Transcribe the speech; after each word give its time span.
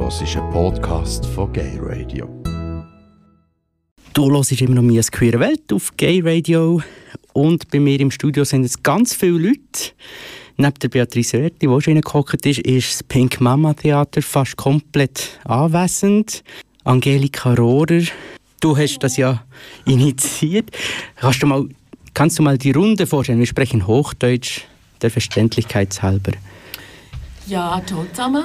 hörst 0.00 0.36
einen 0.36 0.50
Podcast 0.52 1.26
von 1.26 1.52
Gay 1.52 1.76
Radio. 1.80 2.28
Du 4.14 4.30
hörst 4.30 4.52
immer 4.60 4.76
noch 4.76 4.82
«Mies 4.82 5.10
queere 5.10 5.40
Welt» 5.40 5.72
auf 5.72 5.96
Gay 5.96 6.20
Radio. 6.24 6.80
Und 7.32 7.68
bei 7.70 7.80
mir 7.80 7.98
im 7.98 8.10
Studio 8.10 8.44
sind 8.44 8.62
jetzt 8.62 8.84
ganz 8.84 9.12
viele 9.14 9.38
Leute. 9.38 9.92
Neben 10.56 10.78
der 10.78 10.88
Beatrice 10.88 11.38
Verti, 11.38 11.66
die 11.66 11.82
schon 11.82 11.94
reingehockt 11.94 12.46
ist, 12.46 12.60
ist 12.60 12.92
das 12.92 13.02
Pink 13.02 13.40
Mama 13.40 13.74
Theater 13.74 14.22
fast 14.22 14.56
komplett 14.56 15.40
anwesend. 15.44 16.44
Angelika 16.84 17.54
Rohrer, 17.54 18.02
du 18.60 18.76
hast 18.76 19.00
das 19.00 19.16
ja 19.16 19.44
initiiert. 19.84 20.70
Kannst 21.16 21.42
du 21.42 21.46
mal, 21.46 21.68
kannst 22.14 22.38
du 22.38 22.42
mal 22.42 22.56
die 22.56 22.70
Runde 22.70 23.06
vorstellen? 23.06 23.40
Wir 23.40 23.46
sprechen 23.46 23.86
Hochdeutsch, 23.86 24.60
der 25.02 25.10
Verständlichkeit 25.10 26.00
halber. 26.02 26.32
Ja, 27.46 27.82
ciao 27.86 28.06
zusammen. 28.12 28.44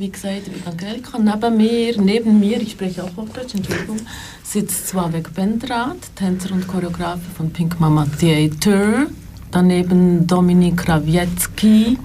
Wie 0.00 0.10
gesagt, 0.10 0.42
Angelika. 0.64 1.18
Neben 1.18 1.56
mir, 1.56 2.00
neben 2.00 2.38
mir, 2.38 2.62
ich 2.62 2.70
spreche 2.70 3.02
auch 3.02 3.16
Hochdeutsch, 3.16 3.56
Entschuldigung, 3.56 3.96
sitzt 4.44 4.86
Zwavek 4.86 5.34
Bendrat, 5.34 5.96
Tänzer 6.14 6.52
und 6.52 6.68
Choreografie 6.68 7.32
von 7.36 7.50
Pink 7.50 7.80
Mama 7.80 8.06
Theater. 8.20 9.08
Daneben 9.50 10.24
Dominik 10.24 10.88
Rawiecki, 10.88 11.98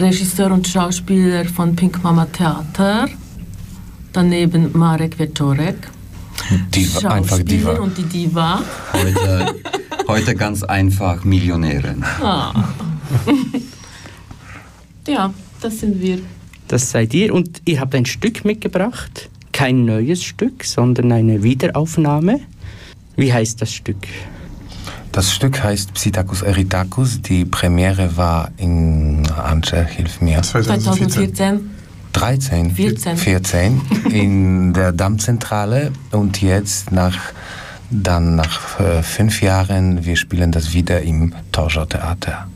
Regisseur 0.00 0.50
und 0.50 0.66
Schauspieler 0.66 1.44
von 1.44 1.76
Pink 1.76 2.02
Mama 2.02 2.26
Theater. 2.26 3.08
Daneben 4.12 4.76
Marek 4.76 5.16
Wieczorek, 5.16 5.88
Diva, 6.74 7.08
einfach 7.08 7.38
Diva. 7.38 7.78
und 7.78 7.96
die 7.96 8.02
Diva. 8.02 8.60
Heute, 8.92 9.54
heute 10.08 10.34
ganz 10.34 10.64
einfach 10.64 11.22
Millionärin. 11.22 12.02
Ah. 12.20 12.52
ja, 15.06 15.32
das 15.60 15.78
sind 15.78 16.00
wir. 16.00 16.18
Das 16.68 16.90
seid 16.90 17.14
ihr. 17.14 17.34
Und 17.34 17.62
ihr 17.64 17.80
habt 17.80 17.94
ein 17.94 18.06
Stück 18.06 18.44
mitgebracht. 18.44 19.28
Kein 19.52 19.84
neues 19.84 20.22
Stück, 20.22 20.64
sondern 20.64 21.12
eine 21.12 21.42
Wiederaufnahme. 21.42 22.40
Wie 23.16 23.32
heißt 23.32 23.62
das 23.62 23.72
Stück? 23.72 24.06
Das 25.12 25.32
Stück 25.32 25.62
heißt 25.62 25.94
Psittacus 25.94 26.42
Eritacus. 26.42 27.22
Die 27.22 27.46
Premiere 27.46 28.16
war 28.18 28.50
in 28.58 29.26
Antje, 29.30 29.84
hilf 29.86 30.20
mir. 30.20 30.42
2014. 30.42 31.70
13, 32.12 32.70
14. 32.70 33.16
14 33.16 33.80
in 34.10 34.72
der 34.72 34.92
Dammzentrale 34.92 35.92
und 36.12 36.40
jetzt 36.40 36.92
nach 36.92 37.18
dann 37.90 38.36
nach 38.36 38.80
äh, 38.80 39.02
fünf 39.02 39.42
Jahren 39.42 40.04
wir 40.04 40.16
spielen 40.16 40.50
das 40.50 40.72
wieder 40.72 41.02
im 41.02 41.34
Torschau 41.52 41.84
Theater. 41.84 42.30
Ja. 42.32 42.48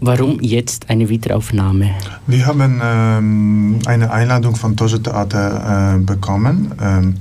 Warum 0.00 0.38
jetzt 0.40 0.90
eine 0.90 1.08
Wiederaufnahme? 1.08 1.90
Wir 2.26 2.46
haben 2.46 2.80
ähm, 2.82 3.78
eine 3.86 4.10
Einladung 4.12 4.54
von 4.54 4.76
Toge 4.76 5.02
Theater 5.02 5.96
äh, 5.96 5.98
bekommen, 5.98 6.72
ähm, 6.80 7.14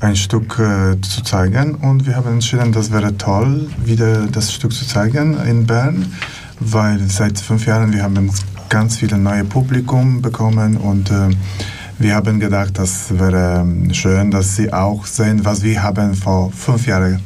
ein 0.00 0.16
Stück 0.16 0.58
äh, 0.58 1.00
zu 1.00 1.22
zeigen 1.22 1.76
und 1.76 2.04
wir 2.06 2.16
haben 2.16 2.32
entschieden, 2.32 2.72
das 2.72 2.90
wäre 2.90 3.16
toll, 3.16 3.68
wieder 3.84 4.26
das 4.26 4.52
Stück 4.52 4.72
zu 4.72 4.84
zeigen 4.84 5.38
in 5.46 5.64
Bern, 5.64 6.12
weil 6.58 6.98
seit 7.08 7.38
fünf 7.38 7.66
Jahren 7.66 7.92
wir 7.92 8.02
haben 8.02 8.28
ganz 8.68 8.96
viele 8.96 9.16
neue 9.16 9.44
Publikum 9.44 10.20
bekommen 10.20 10.76
und 10.76 11.12
äh, 11.12 11.28
wir 11.98 12.16
haben 12.16 12.40
gedacht, 12.40 12.76
das 12.78 13.16
wäre 13.16 13.60
ähm, 13.60 13.94
schön, 13.94 14.32
dass 14.32 14.56
sie 14.56 14.72
auch 14.72 15.06
sehen, 15.06 15.44
was 15.44 15.62
wir 15.62 15.80
haben 15.80 16.14
vor 16.14 16.50
fünf 16.50 16.88
Jahren 16.88 17.20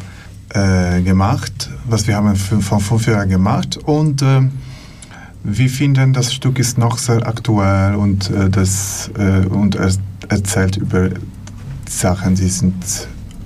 äh, 0.50 1.02
gemacht, 1.02 1.70
was 1.88 2.06
wir 2.06 2.16
haben 2.16 2.36
vor 2.36 2.80
fünf 2.80 3.06
Jahren 3.06 3.28
gemacht 3.28 3.76
und 3.76 4.22
äh, 4.22 4.42
wir 5.44 5.70
finden, 5.70 6.12
das 6.12 6.34
Stück 6.34 6.58
ist 6.58 6.76
noch 6.76 6.98
sehr 6.98 7.26
aktuell 7.26 7.94
und, 7.94 8.30
äh, 8.30 8.50
das, 8.50 9.10
äh, 9.16 9.46
und 9.46 9.76
er 9.76 9.92
erzählt 10.28 10.76
über 10.76 11.10
Sachen, 11.88 12.34
die 12.34 12.48
sind 12.48 12.74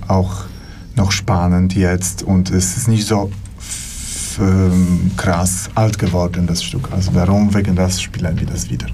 auch 0.07 0.45
noch 0.95 1.11
spannend 1.11 1.75
jetzt 1.75 2.23
und 2.23 2.49
es 2.49 2.75
ist 2.75 2.87
nicht 2.87 3.05
so 3.05 3.31
ähm, 4.39 5.11
krass 5.15 5.69
alt 5.75 5.99
geworden, 5.99 6.47
das 6.47 6.63
Stück. 6.63 6.89
Also 6.91 7.13
warum? 7.13 7.53
Wegen 7.53 7.75
das 7.75 8.01
spielen 8.01 8.39
wir 8.39 8.47
das 8.47 8.69
wieder. 8.69 8.87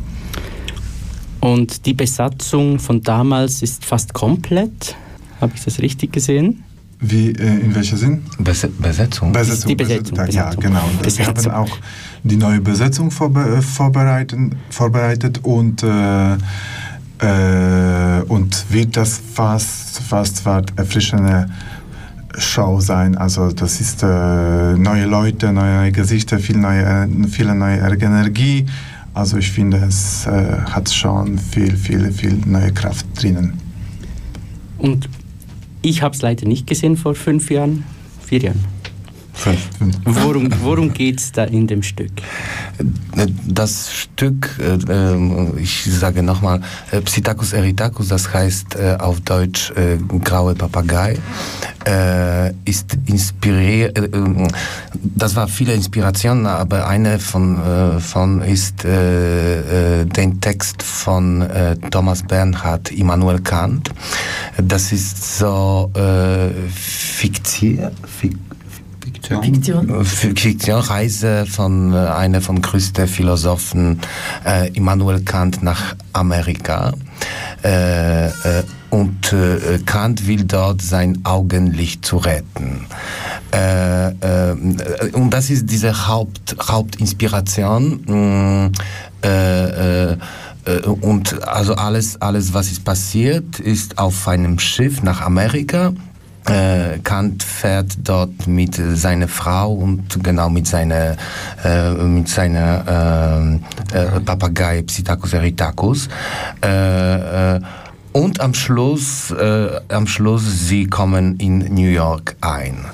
Und 1.39 1.85
die 1.85 1.94
Besatzung 1.94 2.79
von 2.79 3.01
damals 3.01 3.62
ist 3.62 3.85
fast 3.85 4.13
komplett. 4.13 4.95
Habe 5.39 5.53
ich 5.56 5.63
das 5.63 5.79
richtig 5.79 6.12
gesehen? 6.12 6.63
Wie, 7.00 7.30
äh, 7.31 7.59
in 7.59 7.75
welcher 7.75 7.97
Sinn? 7.97 8.24
Bes 8.40 8.68
Besetzung. 8.80 9.31
Besetzung, 9.31 9.68
Die 9.69 9.75
Besetzung, 9.75 10.18
Besetzung, 10.18 10.34
Ja, 10.35 10.46
Besetzung. 10.46 10.62
genau. 10.63 10.80
Wir 10.80 11.25
haben 11.25 11.34
Besetzung. 11.34 11.52
auch 11.53 11.78
die 12.24 12.38
neue 12.38 12.59
Besetzung 12.62 13.12
vorbe 13.12 13.41
äh, 13.58 13.62
vorbereiten, 13.62 14.56
vorbereitet 14.72 15.40
und, 15.44 15.84
äh, 15.84 16.34
äh, 17.19 18.22
und 18.28 18.66
wird 18.69 18.97
das 18.97 19.22
fast, 19.34 20.00
fast 20.00 20.44
erfrischende 20.75 21.47
Show 22.40 22.80
sein. 22.80 23.16
Also 23.16 23.52
das 23.52 23.80
ist 23.80 24.02
äh, 24.03 24.07
neue 24.75 25.06
Leute, 25.06 25.52
neue 25.53 25.91
Gesichter, 25.91 26.40
viel 26.40 26.57
neue, 26.57 27.07
viele 27.30 27.53
neue 27.53 27.78
Energie. 27.78 28.66
Also 29.13 29.38
ich 29.38 29.52
finde, 29.52 29.78
es 29.78 30.25
äh, 30.28 30.57
hat 30.72 30.90
schon 30.91 31.38
viel, 31.38 31.75
viel, 31.75 32.12
viel 32.12 32.40
neue 32.46 32.72
Kraft 32.72 33.06
drinnen. 33.16 33.53
Und 34.78 35.09
ich 35.81 36.01
habe 36.01 36.15
es 36.15 36.21
leider 36.21 36.47
nicht 36.47 36.67
gesehen 36.67 36.97
vor 36.97 37.15
fünf 37.15 37.49
Jahren, 37.51 37.83
vier 38.25 38.39
Jahren. 38.39 38.76
Fünf. 39.38 39.70
Worum, 40.03 40.50
worum 40.62 40.92
geht 40.92 41.20
es 41.20 41.31
da 41.31 41.44
in 41.44 41.68
dem 41.68 41.84
Stück? 41.84 42.12
Das 43.46 43.94
Stück, 43.94 44.50
äh, 44.59 44.92
äh, 44.92 45.59
ich 45.62 45.84
sage 45.86 46.24
nochmal, 46.24 46.62
äh, 46.92 47.02
Psittacus 47.02 47.53
eritacus, 47.53 48.08
das 48.08 48.34
heißt 48.34 48.75
äh, 48.75 48.98
auf 49.00 49.22
Deutsch 49.22 49.72
äh, 49.72 49.98
graue 50.24 50.56
Papagei, 50.56 51.20
äh, 51.86 52.50
ist 52.66 52.98
inspiriert, 53.06 53.98
äh, 53.98 54.06
äh, 54.06 54.48
das 55.03 55.36
war 55.36 55.48
viele 55.48 55.74
Inspirationen, 55.74 56.48
aber 56.48 56.88
eine 56.88 57.19
von, 57.19 57.62
äh, 57.62 58.00
von 58.00 58.42
ist 58.42 58.86
äh, 58.86 60.02
äh, 60.02 60.06
den 60.06 60.42
Text 60.42 60.81
von 60.81 61.42
äh, 61.42 61.75
Thomas 61.92 62.24
Bernhard 62.24 62.92
Immanuel 62.92 63.40
Kant. 63.40 63.92
Das 64.62 64.92
ist 64.92 65.38
so 65.38 65.92
äh, 65.96 66.50
Fiktion, 66.72 67.92
Fik 68.19 68.36
Fiktion. 69.27 70.05
Fiktion. 70.05 70.35
Fiktion, 70.35 70.79
Reise 70.81 71.45
von 71.45 71.93
äh, 71.93 71.97
einer 71.97 72.41
von 72.41 72.61
größten 72.61 73.07
Philosophen, 73.07 73.99
äh, 74.45 74.69
Immanuel 74.73 75.21
Kant 75.23 75.61
nach 75.63 75.95
Amerika. 76.13 76.93
Äh, 77.63 78.27
äh, 78.27 78.31
und 78.89 79.33
äh, 79.33 79.79
Kant 79.85 80.27
will 80.27 80.45
dort 80.45 80.81
sein 80.81 81.19
Augenlicht 81.25 82.05
zu 82.05 82.17
retten. 82.17 82.85
Äh, 83.53 84.07
äh, 84.09 84.55
und 85.11 85.29
das 85.31 85.49
ist 85.49 85.69
diese 85.69 86.07
Haupt, 86.07 86.55
Hauptinspiration. 86.69 88.01
mh, 88.07 88.71
Äh, 89.23 90.11
äh, 90.11 90.17
äh, 90.65 90.79
und 90.85 91.47
also 91.47 91.73
alles, 91.75 92.21
alles, 92.21 92.53
was 92.53 92.71
ist 92.71 92.83
passiert, 92.85 93.59
ist 93.59 93.97
auf 93.97 94.27
einem 94.27 94.59
Schiff 94.59 95.01
nach 95.01 95.21
Amerika. 95.21 95.91
Äh, 96.47 97.00
Kant 97.03 97.44
fährt 97.44 97.97
dort 98.03 98.47
mit 98.47 98.75
seiner 98.75 99.28
Frau 99.28 99.74
und 99.74 100.24
genau 100.24 100.50
mit 100.50 100.66
seiner, 100.66 101.18
äh, 101.63 101.91
mit 101.91 102.30
seiner 102.30 103.59
äh, 103.91 103.97
äh, 103.97 104.19
Papagei 104.22 104.81
Psittacus 104.84 105.34
eritacus. 105.34 106.07
Äh, 106.63 107.56
äh, 107.56 107.62
und 108.13 108.40
am 108.40 108.53
Schluss, 108.53 109.31
äh, 109.31 109.80
am 109.90 110.07
Schluss, 110.07 110.68
sie 110.68 110.88
kommen 110.88 111.38
in 111.38 111.59
New 111.74 111.90
York 111.90 112.36
ein. 112.41 112.86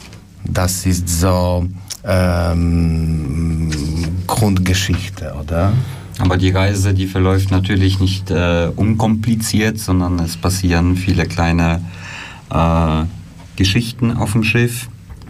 Das 0.44 0.86
ist 0.86 1.08
so 1.08 1.66
ähm, 2.04 3.70
Grundgeschichte, 4.28 5.34
oder? 5.40 5.74
Aber 6.20 6.38
die 6.38 6.50
Reise, 6.50 6.94
die 6.94 7.08
verläuft 7.08 7.52
natürlich 7.52 8.00
nicht 8.00 8.32
äh, 8.32 8.70
unkompliziert, 8.76 9.80
sondern 9.80 10.20
es 10.20 10.38
passieren 10.38 10.96
viele 10.96 11.26
kleine 11.26 11.82
Geschichten 13.56 14.12
auf 14.16 14.34
dem 14.34 14.44
Schiff. 14.44 14.88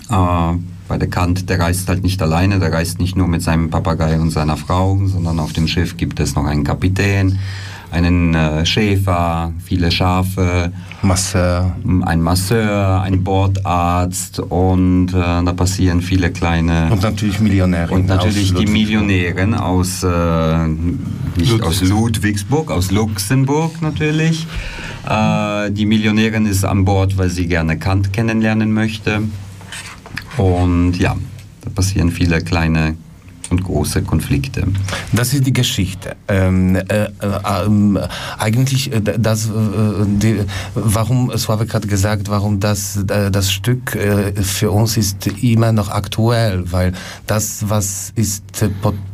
Äh, 0.09 0.57
weil 0.87 0.99
der 0.99 1.09
Kant, 1.09 1.49
der 1.49 1.59
reist 1.59 1.87
halt 1.87 2.03
nicht 2.03 2.21
alleine, 2.21 2.59
der 2.59 2.71
reist 2.73 2.99
nicht 2.99 3.15
nur 3.15 3.27
mit 3.27 3.41
seinem 3.41 3.69
Papagei 3.69 4.19
und 4.19 4.31
seiner 4.31 4.57
Frau, 4.57 4.99
sondern 5.05 5.39
auf 5.39 5.53
dem 5.53 5.67
Schiff 5.67 5.95
gibt 5.97 6.19
es 6.19 6.35
noch 6.35 6.45
einen 6.45 6.63
Kapitän, 6.63 7.39
einen 7.89 8.33
äh, 8.35 8.65
Schäfer, 8.65 9.53
viele 9.63 9.91
Schafe, 9.91 10.71
Masseur. 11.01 11.75
ein 12.05 12.21
Masseur, 12.21 13.01
ein 13.01 13.23
Bordarzt 13.23 14.39
und 14.39 15.09
äh, 15.09 15.13
da 15.13 15.53
passieren 15.53 16.01
viele 16.01 16.31
kleine 16.31 16.89
Und 16.91 17.01
natürlich 17.01 17.39
Millionärin. 17.39 17.95
und 17.95 18.07
natürlich 18.07 18.49
die 18.49 18.65
Ludwigsburg. 18.65 18.73
Millionärin 18.73 19.53
aus, 19.53 20.03
äh, 20.03 20.67
nicht 21.37 21.61
aus 21.61 21.81
Ludwigsburg, 21.81 22.71
aus 22.71 22.91
Luxemburg 22.91 23.81
natürlich. 23.81 24.47
Äh, 25.07 25.71
die 25.71 25.85
Millionärin 25.85 26.45
ist 26.45 26.63
an 26.63 26.85
Bord, 26.85 27.17
weil 27.17 27.29
sie 27.29 27.47
gerne 27.47 27.77
Kant 27.77 28.13
kennenlernen 28.13 28.73
möchte. 28.73 29.23
Und 30.37 30.93
ja, 30.97 31.15
da 31.61 31.69
passieren 31.69 32.11
viele 32.11 32.41
kleine 32.41 32.95
und 33.53 33.63
große 33.63 34.01
Konflikte. 34.01 34.65
Das 35.11 35.33
ist 35.33 35.45
die 35.45 35.53
Geschichte. 35.53 36.15
Ähm, 36.27 36.75
äh, 36.75 37.05
äh, 37.05 38.09
eigentlich, 38.37 38.91
äh, 38.91 39.01
das, 39.01 39.45
äh, 39.45 39.51
die, 40.05 40.41
warum 40.73 41.31
Sławek 41.37 41.73
hat 41.73 41.87
gesagt, 41.87 42.29
warum 42.29 42.59
das, 42.59 42.97
äh, 42.97 43.29
das 43.29 43.51
Stück 43.51 43.95
äh, 43.95 44.33
für 44.41 44.71
uns 44.71 44.97
ist 44.97 45.27
immer 45.41 45.71
noch 45.71 45.89
aktuell, 45.89 46.71
weil 46.71 46.93
das, 47.27 47.65
was 47.67 48.11
ist 48.15 48.43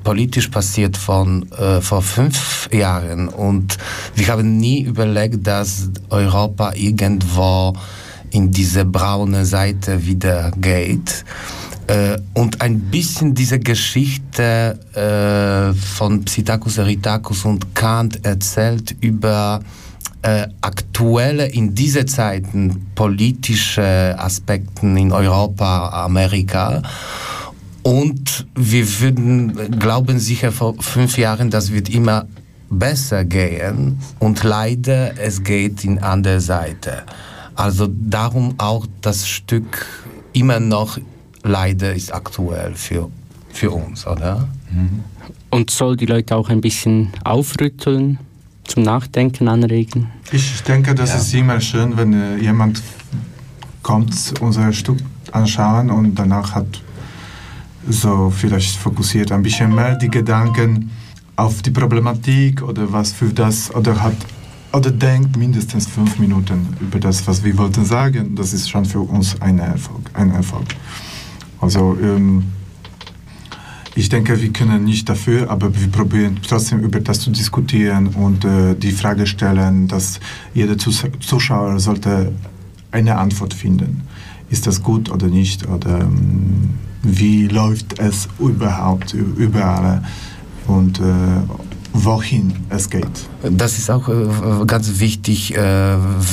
politisch 0.03 0.47
passiert 0.47 0.97
von 0.97 1.45
vor 1.81 2.01
fünf 2.01 2.69
Jahren 2.71 3.27
und 3.27 3.77
wir 4.15 4.27
haben 4.27 4.57
nie 4.57 4.81
überlegt, 4.83 5.45
dass 5.45 5.89
Europa 6.09 6.73
irgendwo 6.75 7.73
in 8.31 8.51
diese 8.51 8.85
braune 8.85 9.45
Seite 9.45 10.05
wieder 10.05 10.51
geht. 10.51 11.25
Äh, 11.89 12.19
und 12.35 12.61
ein 12.61 12.79
bisschen 12.79 13.33
diese 13.33 13.57
Geschichte 13.57 14.77
äh, 14.93 15.73
von 15.73 16.23
Psittacus 16.23 16.77
Eritacus 16.77 17.45
und 17.45 17.73
Kant 17.73 18.23
erzählt 18.23 18.95
über 19.01 19.61
äh, 20.21 20.47
aktuelle, 20.61 21.47
in 21.47 21.73
diese 21.73 22.05
Zeiten 22.05 22.91
politische 22.93 24.15
Aspekte 24.19 24.85
in 24.85 25.11
Europa, 25.11 25.89
Amerika. 26.05 26.83
Und 27.81 28.45
wir 28.53 28.99
würden 28.99 29.79
glauben 29.79 30.19
sicher 30.19 30.51
vor 30.51 30.75
fünf 30.79 31.17
Jahren, 31.17 31.49
das 31.49 31.71
wird 31.71 31.89
immer 31.89 32.27
besser 32.69 33.25
gehen. 33.25 33.97
Und 34.19 34.43
leider, 34.43 35.19
es 35.19 35.43
geht 35.43 35.83
in 35.83 35.97
andere 35.97 36.39
Seite. 36.39 37.01
Also 37.55 37.89
darum 37.89 38.53
auch 38.59 38.85
das 39.01 39.27
Stück 39.27 39.87
immer 40.33 40.59
noch 40.59 40.99
leider 41.43 41.93
ist 41.93 42.13
aktuell 42.13 42.73
für, 42.75 43.09
für 43.49 43.71
uns, 43.71 44.05
oder? 44.05 44.47
Mhm. 44.71 45.03
Und 45.49 45.71
soll 45.71 45.97
die 45.97 46.05
Leute 46.05 46.35
auch 46.35 46.49
ein 46.49 46.61
bisschen 46.61 47.11
aufrütteln, 47.23 48.19
zum 48.65 48.83
Nachdenken 48.83 49.47
anregen? 49.47 50.11
Ich 50.31 50.61
denke, 50.63 50.93
das 50.93 51.09
ja. 51.09 51.15
ist 51.17 51.33
immer 51.33 51.59
schön, 51.59 51.97
wenn 51.97 52.13
äh, 52.13 52.37
jemand 52.37 52.81
kommt, 53.81 54.33
unser 54.41 54.71
Stück 54.73 54.99
anschauen 55.31 55.89
und 55.89 56.15
danach 56.15 56.53
hat 56.53 56.81
so 57.87 58.29
vielleicht 58.29 58.75
fokussiert 58.75 59.31
ein 59.31 59.41
bisschen 59.41 59.73
mehr 59.73 59.95
die 59.95 60.09
Gedanken 60.09 60.91
auf 61.35 61.61
die 61.61 61.71
Problematik 61.71 62.61
oder 62.61 62.91
was 62.91 63.11
für 63.11 63.29
das 63.29 63.73
oder 63.73 64.01
hat 64.03 64.15
oder 64.73 64.91
denkt 64.91 65.35
mindestens 65.37 65.87
fünf 65.87 66.19
Minuten 66.19 66.67
über 66.79 66.99
das, 66.99 67.25
was 67.25 67.43
wir 67.43 67.57
wollten 67.57 67.85
sagen. 67.85 68.35
Das 68.35 68.53
ist 68.53 68.69
schon 68.69 68.85
für 68.85 68.99
uns 68.99 69.39
ein 69.41 69.57
Erfolg. 69.57 70.11
Ein 70.13 70.31
Erfolg. 70.31 70.67
Also 71.61 71.97
ähm, 72.01 72.43
ich 73.95 74.07
denke, 74.07 74.41
wir 74.41 74.53
können 74.53 74.85
nicht 74.85 75.09
dafür, 75.09 75.49
aber 75.49 75.75
wir 75.75 75.87
probieren 75.89 76.39
trotzdem 76.47 76.79
über 76.79 76.99
das 76.99 77.19
zu 77.19 77.31
diskutieren 77.31 78.07
und 78.07 78.45
äh, 78.45 78.75
die 78.75 78.91
Frage 78.91 79.27
stellen, 79.27 79.87
dass 79.87 80.19
jeder 80.53 80.77
Zuschauer 80.77 81.79
sollte 81.79 82.31
eine 82.91 83.17
Antwort 83.17 83.53
finden. 83.53 84.03
Ist 84.49 84.67
das 84.67 84.81
gut 84.81 85.11
oder 85.11 85.27
nicht? 85.27 85.67
Oder 85.67 86.01
ähm, 86.01 86.69
wie 87.03 87.47
läuft 87.47 87.99
es 87.99 88.27
überhaupt 88.39 89.13
überall? 89.13 90.03
Und 90.65 90.99
äh, 90.99 91.03
wohin 91.93 92.53
es 92.69 92.89
geht. 92.89 93.07
Das 93.43 93.77
ist 93.77 93.89
auch 93.89 94.07
äh, 94.09 94.65
ganz 94.65 94.99
wichtig, 94.99 95.55
äh, 95.55 95.61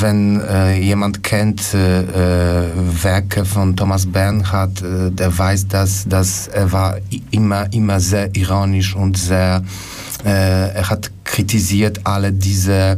wenn 0.00 0.40
äh, 0.40 0.78
jemand 0.80 1.22
kennt 1.22 1.72
Werke 1.72 3.44
von 3.44 3.76
Thomas 3.76 4.06
Bernhard, 4.06 4.82
der 4.82 5.38
weiß, 5.38 5.68
dass, 5.68 6.06
dass 6.08 6.48
er 6.48 6.72
war 6.72 6.96
immer, 7.30 7.72
immer 7.72 8.00
sehr 8.00 8.34
ironisch 8.34 8.94
und 8.94 9.16
sehr 9.16 9.62
er 10.24 10.88
hat 10.88 11.10
kritisiert 11.24 12.00
alle 12.04 12.32
diese, 12.32 12.96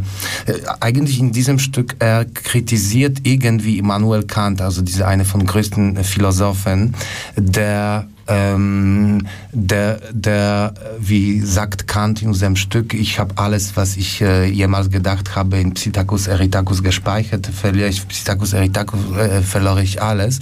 eigentlich 0.80 1.18
in 1.18 1.32
diesem 1.32 1.58
Stück, 1.58 1.96
er 1.98 2.24
kritisiert 2.24 3.18
irgendwie 3.24 3.76
Immanuel 3.76 4.22
Kant, 4.22 4.62
also 4.62 4.80
diese 4.80 5.06
eine 5.06 5.24
von 5.24 5.44
größten 5.44 6.02
Philosophen, 6.04 6.94
der 7.36 8.06
ähm, 8.28 9.26
der, 9.52 10.00
der, 10.12 10.74
wie 10.98 11.40
sagt 11.40 11.88
Kant 11.88 12.22
in 12.22 12.28
unserem 12.28 12.56
Stück, 12.56 12.92
ich 12.92 13.18
habe 13.18 13.38
alles, 13.38 13.76
was 13.76 13.96
ich 13.96 14.20
äh, 14.20 14.44
jemals 14.44 14.90
gedacht 14.90 15.34
habe, 15.34 15.58
in 15.58 15.72
Psittacus 15.72 16.26
Eritacus 16.26 16.82
gespeichert, 16.82 17.46
verliere 17.46 17.88
ich 17.88 18.06
Psittacus 18.06 18.52
Eritacus, 18.52 19.00
äh, 19.16 19.40
verlor 19.40 19.78
ich 19.78 20.02
alles. 20.02 20.40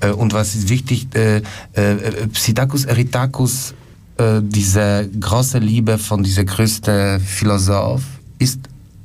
Äh, 0.00 0.10
und 0.10 0.32
was 0.32 0.54
ist 0.54 0.68
wichtig, 0.68 1.08
äh, 1.14 1.42
äh, 1.72 2.26
Psittacus 2.32 2.84
Eritacus, 2.84 3.74
äh, 4.18 4.40
diese 4.40 5.08
große 5.20 5.58
Liebe 5.58 5.98
von 5.98 6.22
dieser 6.22 6.44
größten 6.44 7.20
Philosoph, 7.20 8.02
ist 8.38 8.60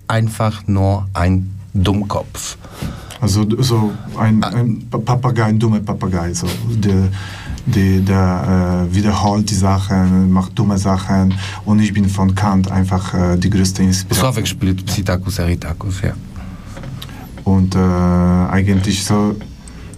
einfach 0.07 0.68
nur 0.68 1.07
ein 1.13 1.50
Dummkopf. 1.73 2.57
Also 3.19 3.45
so 3.62 3.91
ein, 4.18 4.44
ein 4.44 4.88
Papagei, 4.89 5.45
ein 5.45 5.59
dummer 5.59 5.79
Papagei, 5.79 6.33
so 6.33 6.47
der 6.69 7.09
die, 7.66 8.02
der 8.02 8.88
äh, 8.90 8.96
wiederholt 8.96 9.50
die 9.50 9.56
Sachen, 9.56 10.31
macht 10.31 10.58
dumme 10.58 10.78
Sachen 10.78 11.34
und 11.66 11.80
ich 11.80 11.94
bin 11.94 12.08
von 12.10 12.34
Kant 12.36 12.72
einfach 12.72 13.13
äh, 13.13 13.38
die 13.38 13.50
größte 13.50 13.84
Inspiration. 13.84 14.34
Sławek 14.34 14.48
spielt 14.48 14.86
Psittacus 14.86 15.40
Eritacus, 15.40 16.02
ja. 16.02 16.13
Und 17.44 17.75
äh, 17.75 17.80
eigentlich 17.80 19.04
so 19.04 19.36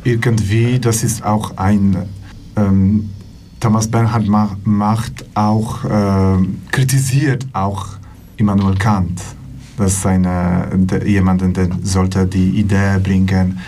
irgendwie, 0.03 0.79
das 0.79 1.03
ist 1.03 1.23
auch 1.23 1.57
ein, 1.57 1.97
ähm, 2.55 3.09
Thomas 3.59 3.87
Bernhard 3.87 4.27
mach, 4.27 4.55
macht 4.63 5.25
auch, 5.33 5.83
äh, 5.85 6.37
kritisiert 6.71 7.45
auch 7.53 7.87
Immanuel 8.37 8.75
Kant, 8.75 9.21
dass 9.77 10.01
seine, 10.01 10.67
de, 10.73 11.09
jemanden, 11.09 11.53
der 11.53 11.69
sollte 11.83 12.25
die 12.25 12.59
Idee 12.59 12.99
bringen, 13.01 13.59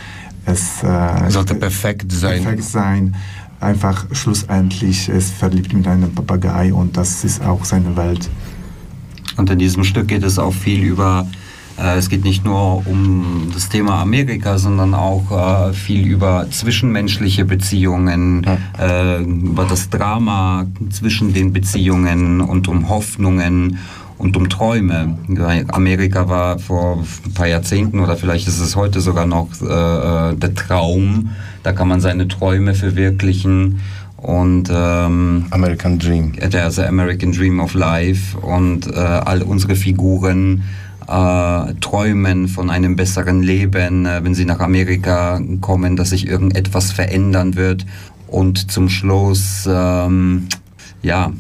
es 0.46 0.84
äh, 0.84 1.30
sollte 1.30 1.56
perfekt 1.56 2.12
sein. 2.12 2.44
Perfekt 2.44 2.64
sein 2.64 3.16
einfach 3.60 4.06
schlussendlich 4.12 5.10
ist 5.10 5.34
verliebt 5.34 5.74
mit 5.74 5.88
einem 5.88 6.14
Papagei 6.14 6.74
und 6.74 6.98
das 6.98 7.24
ist 7.24 7.44
auch 7.44 7.66
seine 7.66 7.96
Welt. 7.96 8.30
Und 9.38 9.50
in 9.50 9.60
diesem 9.60 9.84
Stück 9.84 10.08
geht 10.08 10.24
es 10.24 10.40
auch 10.40 10.54
viel 10.54 10.84
über, 10.84 11.28
äh, 11.78 11.98
es 11.98 12.10
geht 12.10 12.24
nicht 12.24 12.46
nur 12.46 12.86
um 12.88 13.50
das 13.54 13.70
Thema 13.70 14.02
Amerika, 14.02 14.58
sondern 14.58 14.94
auch 14.94 15.70
äh, 15.70 15.74
viel 15.74 16.06
über 16.06 16.48
zwischenmenschliche 16.50 17.46
Beziehungen, 17.46 18.46
ja. 18.46 19.18
äh, 19.18 19.24
über 19.24 19.66
das 19.66 19.90
Drama 19.90 20.66
zwischen 20.90 21.34
den 21.34 21.52
Beziehungen 21.52 22.42
und 22.42 22.68
um 22.68 22.88
Hoffnungen 22.90 23.78
und 24.18 24.38
um 24.38 24.50
Träume. 24.50 25.18
Amerika 25.70 26.30
war 26.30 26.60
vor 26.60 27.04
ein 27.26 27.34
paar 27.34 27.48
Jahrzehnten 27.48 28.00
oder 28.00 28.16
vielleicht 28.16 28.48
ist 28.48 28.60
es 28.60 28.76
heute 28.76 29.02
sogar 29.02 29.26
noch 29.26 29.50
äh, 29.62 29.66
äh, 29.66 30.36
der 30.36 30.54
Traum. 30.54 31.32
Da 31.64 31.74
kann 31.74 31.88
man 31.88 32.00
seine 32.00 32.28
Träume 32.28 32.74
verwirklichen 32.76 33.82
und 34.18 34.70
ähm, 34.74 35.46
American 35.52 36.00
Dream. 36.00 36.34
Der 36.34 36.64
also 36.64 36.84
American 36.84 37.32
Dream 37.32 37.60
of 37.60 37.74
Life 37.74 38.38
und 38.38 38.88
äh, 38.88 39.00
all 39.00 39.42
unsere 39.42 39.76
Figuren 39.76 40.64
äh, 41.08 41.74
träumen 41.82 42.48
von 42.48 42.70
einem 42.70 42.96
besseren 42.96 43.44
Leben, 43.44 44.06
äh, 44.06 44.24
wenn 44.24 44.34
sie 44.34 44.46
nach 44.46 44.60
Amerika 44.60 45.40
kommen, 45.62 45.96
dass 45.96 46.12
sich 46.12 46.28
irgendetwas 46.28 46.92
verändern 46.92 47.56
wird 47.56 47.86
und 48.28 48.72
zum 48.72 48.90
Schluss 48.90 49.68
ähm, 49.72 50.48
ja 51.04 51.32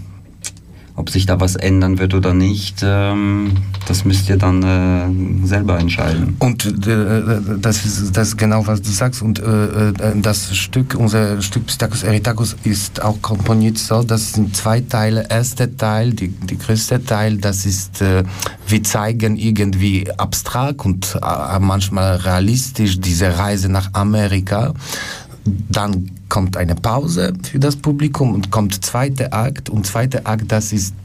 ob 0.95 1.09
sich 1.09 1.25
da 1.25 1.39
was 1.39 1.55
ändern 1.55 1.99
wird 1.99 2.13
oder 2.13 2.33
nicht, 2.33 2.81
ähm, 2.83 3.51
das 3.87 4.05
müsst 4.05 4.29
ihr 4.29 4.37
dann 4.37 4.63
äh, 4.63 5.45
selber 5.45 5.77
entscheiden. 5.77 6.37
Und 6.39 6.65
äh, 6.87 7.41
das, 7.59 7.85
ist, 7.85 8.15
das 8.15 8.37
genau, 8.37 8.65
was 8.65 8.81
du 8.81 8.89
sagst. 8.89 9.21
Und 9.21 9.39
äh, 9.39 9.89
äh 9.89 9.93
das 10.15 10.55
Stück, 10.55 10.95
unser 10.97 11.41
Stück 11.41 11.65
Pistacus 11.65 12.03
Eritacus 12.03 12.55
ist 12.63 13.01
auch 13.01 13.21
komponiert 13.21 13.77
so, 13.77 14.03
das 14.03 14.33
sind 14.33 14.55
zwei 14.55 14.81
Teile. 14.81 15.27
Erster 15.29 15.75
Teil, 15.75 16.13
die, 16.13 16.29
die 16.29 16.57
größte 16.57 17.03
Teil, 17.03 17.37
das 17.37 17.65
ist, 17.65 18.01
äh, 18.01 18.23
wir 18.67 18.83
zeigen 18.83 19.35
irgendwie 19.35 20.09
abstrakt 20.17 20.85
und 20.85 21.17
äh, 21.21 21.59
manchmal 21.59 22.15
realistisch 22.17 22.99
diese 23.01 23.37
Reise 23.37 23.69
nach 23.69 23.89
Amerika. 23.93 24.73
Dann 25.45 26.11
kommt 26.29 26.57
eine 26.57 26.75
Pause 26.75 27.33
für 27.43 27.59
das 27.59 27.75
Publikum 27.75 28.33
und 28.33 28.51
kommt 28.51 28.83
zweiter 28.83 29.33
Akt. 29.33 29.69
Und 29.69 29.85
zweiter 29.85 30.21
Akt, 30.25 30.51
das 30.51 30.73
ist 30.73 30.95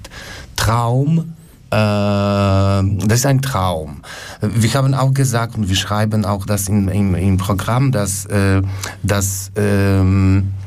Traum. 0.56 1.32
Äh, 1.70 1.76
das 1.76 3.20
ist 3.20 3.26
ein 3.26 3.42
Traum. 3.42 4.00
Wir 4.40 4.72
haben 4.74 4.94
auch 4.94 5.12
gesagt 5.12 5.56
und 5.56 5.68
wir 5.68 5.76
schreiben 5.76 6.24
auch 6.24 6.46
das 6.46 6.68
in, 6.68 6.88
im, 6.88 7.14
im 7.14 7.36
Programm, 7.36 7.92
dass, 7.92 8.26
äh, 8.26 8.62
dass 9.02 9.52
ähm, 9.56 10.38
äh, 10.38 10.42
äh, 10.42 10.59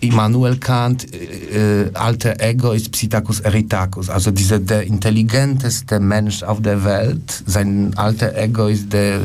Immanuel 0.00 0.56
Kant, 0.56 1.06
äh, 1.12 1.90
alter 1.94 2.40
Ego 2.40 2.72
ist 2.72 2.90
Psittacus 2.90 3.40
Eritacus, 3.40 4.10
also 4.10 4.32
dieser 4.32 4.58
der 4.58 4.82
intelligenteste 4.82 6.00
Mensch 6.00 6.42
auf 6.42 6.60
der 6.62 6.84
Welt. 6.84 7.44
Sein 7.46 7.92
alter 7.96 8.36
Ego 8.36 8.66
ist 8.66 8.92
der, 8.92 9.20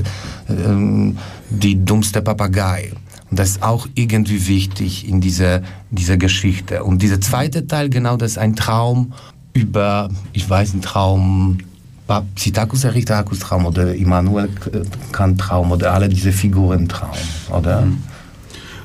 ähm, 0.47 1.17
die 1.49 1.83
dummste 1.83 2.21
Papagei. 2.21 2.91
Und 3.31 3.39
das 3.39 3.51
ist 3.51 3.63
auch 3.63 3.87
irgendwie 3.95 4.47
wichtig 4.47 5.07
in 5.07 5.21
dieser, 5.21 5.61
dieser 5.89 6.17
Geschichte. 6.17 6.83
Und 6.83 7.01
dieser 7.01 7.19
zweite 7.19 7.65
Teil, 7.65 7.89
genau, 7.89 8.17
das 8.17 8.31
ist 8.31 8.37
ein 8.37 8.55
Traum 8.55 9.13
über, 9.53 10.09
ich 10.33 10.47
weiß, 10.47 10.75
ein 10.75 10.81
Traum, 10.81 11.57
Psittacus 12.35 12.83
Eritacus 12.83 13.39
Traum 13.39 13.65
oder 13.65 13.95
Immanuel 13.95 14.49
Kant 15.13 15.39
Traum 15.39 15.71
oder 15.71 15.93
alle 15.93 16.09
diese 16.09 16.33
Figuren 16.33 16.89
Traum, 16.89 17.15
oder? 17.49 17.83
Mhm. 17.83 18.03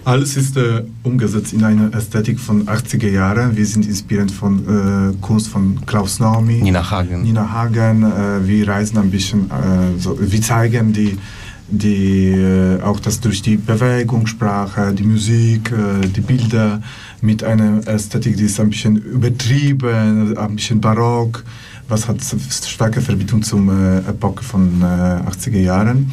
Alles 0.06 0.36
ist 0.36 0.56
äh, 0.56 0.84
umgesetzt 1.02 1.52
in 1.52 1.64
eine 1.64 1.92
Ästhetik 1.92 2.38
von 2.38 2.64
80er 2.66 3.10
Jahren. 3.10 3.56
Wir 3.56 3.66
sind 3.66 3.88
inspiriert 3.88 4.30
von 4.30 4.60
äh, 4.60 5.16
Kunst 5.20 5.48
von 5.48 5.84
Klaus 5.84 6.20
Naomi, 6.20 6.62
Nina 6.62 6.88
Hagen. 6.88 7.22
Nina 7.22 7.50
Hagen. 7.50 8.04
Äh, 8.04 8.46
wir 8.46 8.68
reisen 8.68 8.98
ein 8.98 9.10
bisschen, 9.10 9.50
äh, 9.50 9.98
so, 9.98 10.16
wir 10.20 10.40
zeigen 10.40 10.92
die, 10.92 11.18
die 11.66 12.28
äh, 12.28 12.80
auch 12.82 13.00
das 13.00 13.18
durch 13.18 13.42
die 13.42 13.56
Bewegungssprache, 13.56 14.92
die 14.92 15.02
Musik, 15.02 15.72
äh, 15.72 16.06
die 16.06 16.20
Bilder 16.20 16.80
mit 17.20 17.42
einer 17.42 17.84
Ästhetik, 17.88 18.36
die 18.36 18.44
ist 18.44 18.60
ein 18.60 18.70
bisschen 18.70 18.98
übertrieben, 18.98 20.38
ein 20.38 20.54
bisschen 20.54 20.80
barock, 20.80 21.42
was 21.88 22.06
hat 22.06 22.18
starke 22.22 23.00
Verbindung 23.00 23.42
zum 23.42 23.68
Epoche 24.06 24.44
von 24.44 24.84
80er 24.84 25.58
Jahren. 25.58 26.12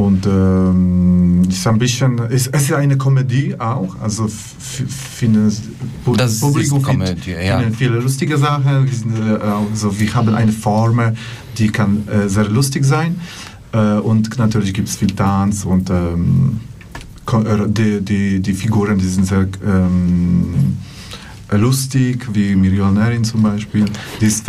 Und 0.00 0.24
ähm, 0.24 1.42
ist 1.46 1.66
ein 1.66 1.78
bisschen, 1.78 2.18
ist, 2.30 2.46
es 2.54 2.62
ist 2.62 2.72
eine 2.72 2.96
Komödie 2.96 3.54
auch, 3.60 4.00
also 4.00 4.28
finde 4.28 5.52
das 6.16 6.40
Publikum 6.40 6.78
ist 6.78 6.86
Komödie, 6.86 7.32
ja. 7.32 7.60
viele 7.76 7.98
lustige 7.98 8.38
Sachen. 8.38 8.88
Also, 9.42 10.00
wir 10.00 10.14
haben 10.14 10.34
eine 10.34 10.52
Form, 10.52 11.02
die 11.58 11.68
kann 11.68 12.08
äh, 12.08 12.30
sehr 12.30 12.48
lustig 12.48 12.86
sein 12.86 13.20
äh, 13.72 13.98
und 13.98 14.38
natürlich 14.38 14.72
gibt 14.72 14.88
es 14.88 14.96
viel 14.96 15.10
Tanz 15.14 15.66
und 15.66 15.90
ähm, 15.90 16.60
äh, 17.30 17.68
die, 17.68 18.00
die, 18.00 18.40
die 18.40 18.54
Figuren, 18.54 18.96
die 18.96 19.06
sind 19.06 19.26
sehr 19.26 19.48
ähm, 19.62 20.78
lustig, 21.58 22.28
wie 22.32 22.54
Millionärin 22.54 23.24
zum 23.24 23.42
Beispiel. 23.42 23.84
Die 24.20 24.26
ist 24.26 24.46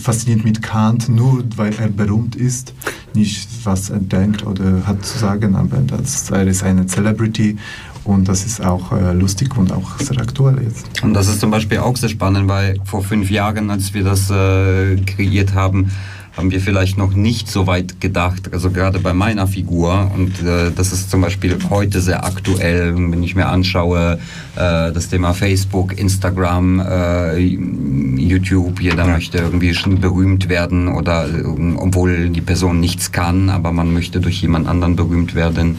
fasziniert 0.00 0.44
mit 0.44 0.62
Kant, 0.62 1.08
nur 1.08 1.44
weil 1.56 1.74
er 1.78 1.88
berühmt 1.88 2.36
ist. 2.36 2.74
Nicht, 3.14 3.48
was 3.64 3.90
er 3.90 4.00
denkt 4.00 4.46
oder 4.46 4.86
hat 4.86 5.04
zu 5.04 5.18
sagen, 5.18 5.54
aber 5.54 5.78
das, 5.78 6.30
er 6.30 6.46
ist 6.46 6.62
eine 6.62 6.86
Celebrity 6.86 7.56
und 8.04 8.28
das 8.28 8.44
ist 8.44 8.64
auch 8.64 8.92
äh, 8.92 9.12
lustig 9.12 9.56
und 9.56 9.72
auch 9.72 9.98
sehr 9.98 10.18
aktuell 10.18 10.62
jetzt. 10.62 11.02
Und 11.02 11.14
das 11.14 11.28
ist 11.28 11.40
zum 11.40 11.50
Beispiel 11.50 11.78
auch 11.78 11.96
sehr 11.96 12.08
spannend, 12.08 12.48
weil 12.48 12.76
vor 12.84 13.02
fünf 13.02 13.30
Jahren, 13.30 13.70
als 13.70 13.94
wir 13.94 14.04
das 14.04 14.30
äh, 14.30 14.96
kreiert 14.96 15.54
haben, 15.54 15.90
haben 16.36 16.50
wir 16.50 16.60
vielleicht 16.60 16.98
noch 16.98 17.14
nicht 17.14 17.48
so 17.48 17.66
weit 17.66 18.00
gedacht, 18.00 18.52
also 18.52 18.70
gerade 18.70 18.98
bei 18.98 19.14
meiner 19.14 19.46
Figur. 19.46 20.10
Und 20.14 20.42
äh, 20.42 20.72
das 20.74 20.92
ist 20.92 21.10
zum 21.10 21.20
Beispiel 21.20 21.56
heute 21.70 22.00
sehr 22.00 22.24
aktuell, 22.24 22.94
wenn 22.96 23.22
ich 23.22 23.36
mir 23.36 23.46
anschaue, 23.46 24.18
äh, 24.56 24.92
das 24.92 25.08
Thema 25.08 25.32
Facebook, 25.32 25.96
Instagram, 25.96 26.80
äh, 26.80 27.36
YouTube. 27.38 28.80
Jeder 28.80 29.06
möchte 29.06 29.38
irgendwie 29.38 29.74
schon 29.74 30.00
berühmt 30.00 30.48
werden 30.48 30.88
oder 30.88 31.26
äh, 31.28 31.44
obwohl 31.76 32.30
die 32.30 32.40
Person 32.40 32.80
nichts 32.80 33.12
kann, 33.12 33.48
aber 33.48 33.70
man 33.70 33.92
möchte 33.92 34.20
durch 34.20 34.42
jemand 34.42 34.66
anderen 34.66 34.96
berühmt 34.96 35.34
werden. 35.34 35.76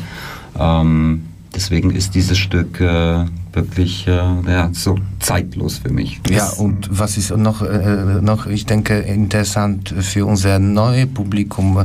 Ähm, 0.57 1.24
deswegen 1.55 1.91
ist 1.91 2.13
dieses 2.15 2.38
Stück 2.38 2.79
äh, 2.79 3.25
wirklich 3.53 4.07
äh, 4.07 4.12
ja, 4.12 4.69
so 4.74 4.97
zeitlos 5.19 5.77
für 5.77 5.89
mich. 5.89 6.19
Ja, 6.29 6.50
und 6.50 6.88
was 6.91 7.17
ist 7.17 7.35
noch, 7.35 7.62
äh, 7.62 8.21
noch 8.21 8.47
ich 8.47 8.65
denke, 8.65 9.00
interessant 9.00 9.93
für 10.00 10.25
unser 10.25 10.59
neues 10.59 11.07
Publikum, 11.07 11.83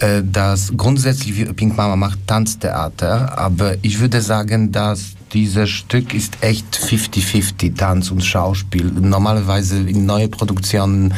äh, 0.00 0.22
dass 0.22 0.72
grundsätzlich 0.76 1.54
Pink 1.56 1.76
Mama 1.76 1.96
macht 1.96 2.18
Tanztheater, 2.26 3.38
aber 3.38 3.76
ich 3.82 4.00
würde 4.00 4.20
sagen, 4.20 4.72
dass 4.72 5.14
dieses 5.32 5.68
Stück 5.68 6.14
ist 6.14 6.38
echt 6.42 6.76
50-50, 6.76 7.76
Tanz 7.76 8.10
und 8.10 8.24
Schauspiel. 8.24 8.84
Normalerweise 8.84 9.78
in 9.78 10.06
neuen 10.06 10.30
Produktionen 10.30 11.12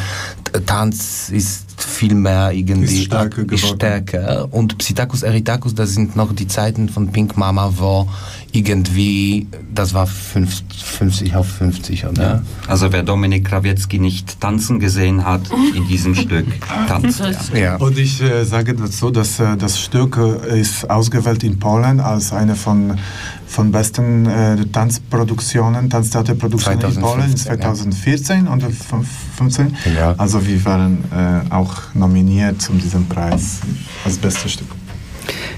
Tanz 0.64 1.28
ist 1.28 1.65
viel 1.86 2.14
mehr 2.14 2.52
irgendwie 2.52 3.02
ist 3.02 3.04
stärker, 3.06 3.56
stärker. 3.56 4.48
Und 4.52 4.76
Psittacus 4.78 5.22
Eritacus, 5.22 5.74
das 5.74 5.94
sind 5.94 6.16
noch 6.16 6.34
die 6.34 6.46
Zeiten 6.48 6.88
von 6.88 7.12
Pink 7.12 7.36
Mama, 7.36 7.72
wo 7.76 8.08
irgendwie, 8.52 9.46
das 9.72 9.94
war 9.94 10.06
50 10.06 11.34
auf 11.36 11.46
50, 11.46 12.06
oder? 12.06 12.22
Ja. 12.22 12.42
Also 12.66 12.92
wer 12.92 13.02
Dominik 13.02 13.46
Krawiecki 13.46 13.98
nicht 13.98 14.40
tanzen 14.40 14.80
gesehen 14.80 15.24
hat, 15.24 15.42
in 15.74 15.86
diesem 15.86 16.14
Stück 16.14 16.46
tanzt 16.88 17.20
er. 17.20 17.58
Ja. 17.58 17.76
Und 17.76 17.98
ich 17.98 18.20
äh, 18.22 18.44
sage 18.44 18.74
dazu, 18.74 19.10
dass 19.10 19.38
äh, 19.38 19.56
das 19.56 19.78
Stück 19.78 20.18
äh, 20.18 20.60
ist 20.60 20.88
ausgewählt 20.90 21.44
in 21.44 21.58
Polen 21.58 22.00
als 22.00 22.32
eine 22.32 22.56
von 22.56 22.98
von 23.46 23.70
besten 23.70 24.26
äh, 24.26 24.56
Tanzproduktionen, 24.66 25.88
Tanztheaterproduktionen 25.88 26.80
in 26.80 27.00
Polen 27.00 27.36
2014 27.36 28.44
ja. 28.44 28.52
und 28.52 28.60
2015. 28.60 29.76
Ja. 29.96 30.14
Also 30.18 30.44
wir 30.46 30.64
waren 30.64 31.04
äh, 31.12 31.50
auch 31.76 31.94
nominiert 31.94 32.60
zu 32.60 32.72
diesem 32.72 33.06
Preis 33.06 33.60
als 34.04 34.16
bestes 34.18 34.52
Stück. 34.52 34.68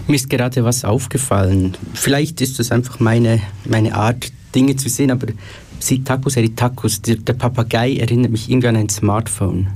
Mir 0.06 0.16
ist 0.16 0.30
gerade 0.30 0.64
was 0.64 0.84
aufgefallen. 0.84 1.76
Vielleicht 1.94 2.40
ist 2.40 2.58
das 2.58 2.72
einfach 2.72 2.98
meine, 3.00 3.40
meine 3.64 3.94
Art, 3.94 4.32
Dinge 4.54 4.76
zu 4.76 4.88
sehen, 4.88 5.10
aber 5.10 5.26
Sitakus 5.78 6.36
Eritakus, 6.36 7.02
der, 7.02 7.16
der 7.16 7.34
Papagei 7.34 7.96
erinnert 7.96 8.30
mich 8.30 8.50
irgendwie 8.50 8.68
an 8.68 8.76
ein 8.76 8.88
Smartphone. 8.88 9.68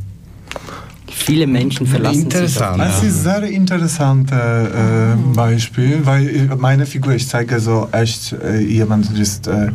Viele 1.11 1.47
Menschen 1.47 1.87
verlassen 1.87 2.23
Interessant. 2.23 2.51
sich 2.51 2.63
auf 2.63 2.77
Das 2.79 3.05
ist 3.05 3.27
ein 3.27 3.43
sehr 3.43 3.51
interessantes 3.51 4.39
äh, 4.39 5.15
Beispiel, 5.35 6.01
weil 6.05 6.49
meine 6.59 6.87
Figur, 6.87 7.13
ich 7.13 7.29
zeige 7.29 7.61
so 7.61 7.89
echt 7.93 8.33
äh, 8.33 8.59
jemand, 8.59 9.17
ist 9.17 9.47
äh, 9.47 9.69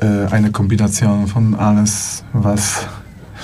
äh, 0.00 0.26
eine 0.30 0.50
Kombination 0.50 1.28
von 1.28 1.54
alles, 1.54 2.24
was 2.32 2.86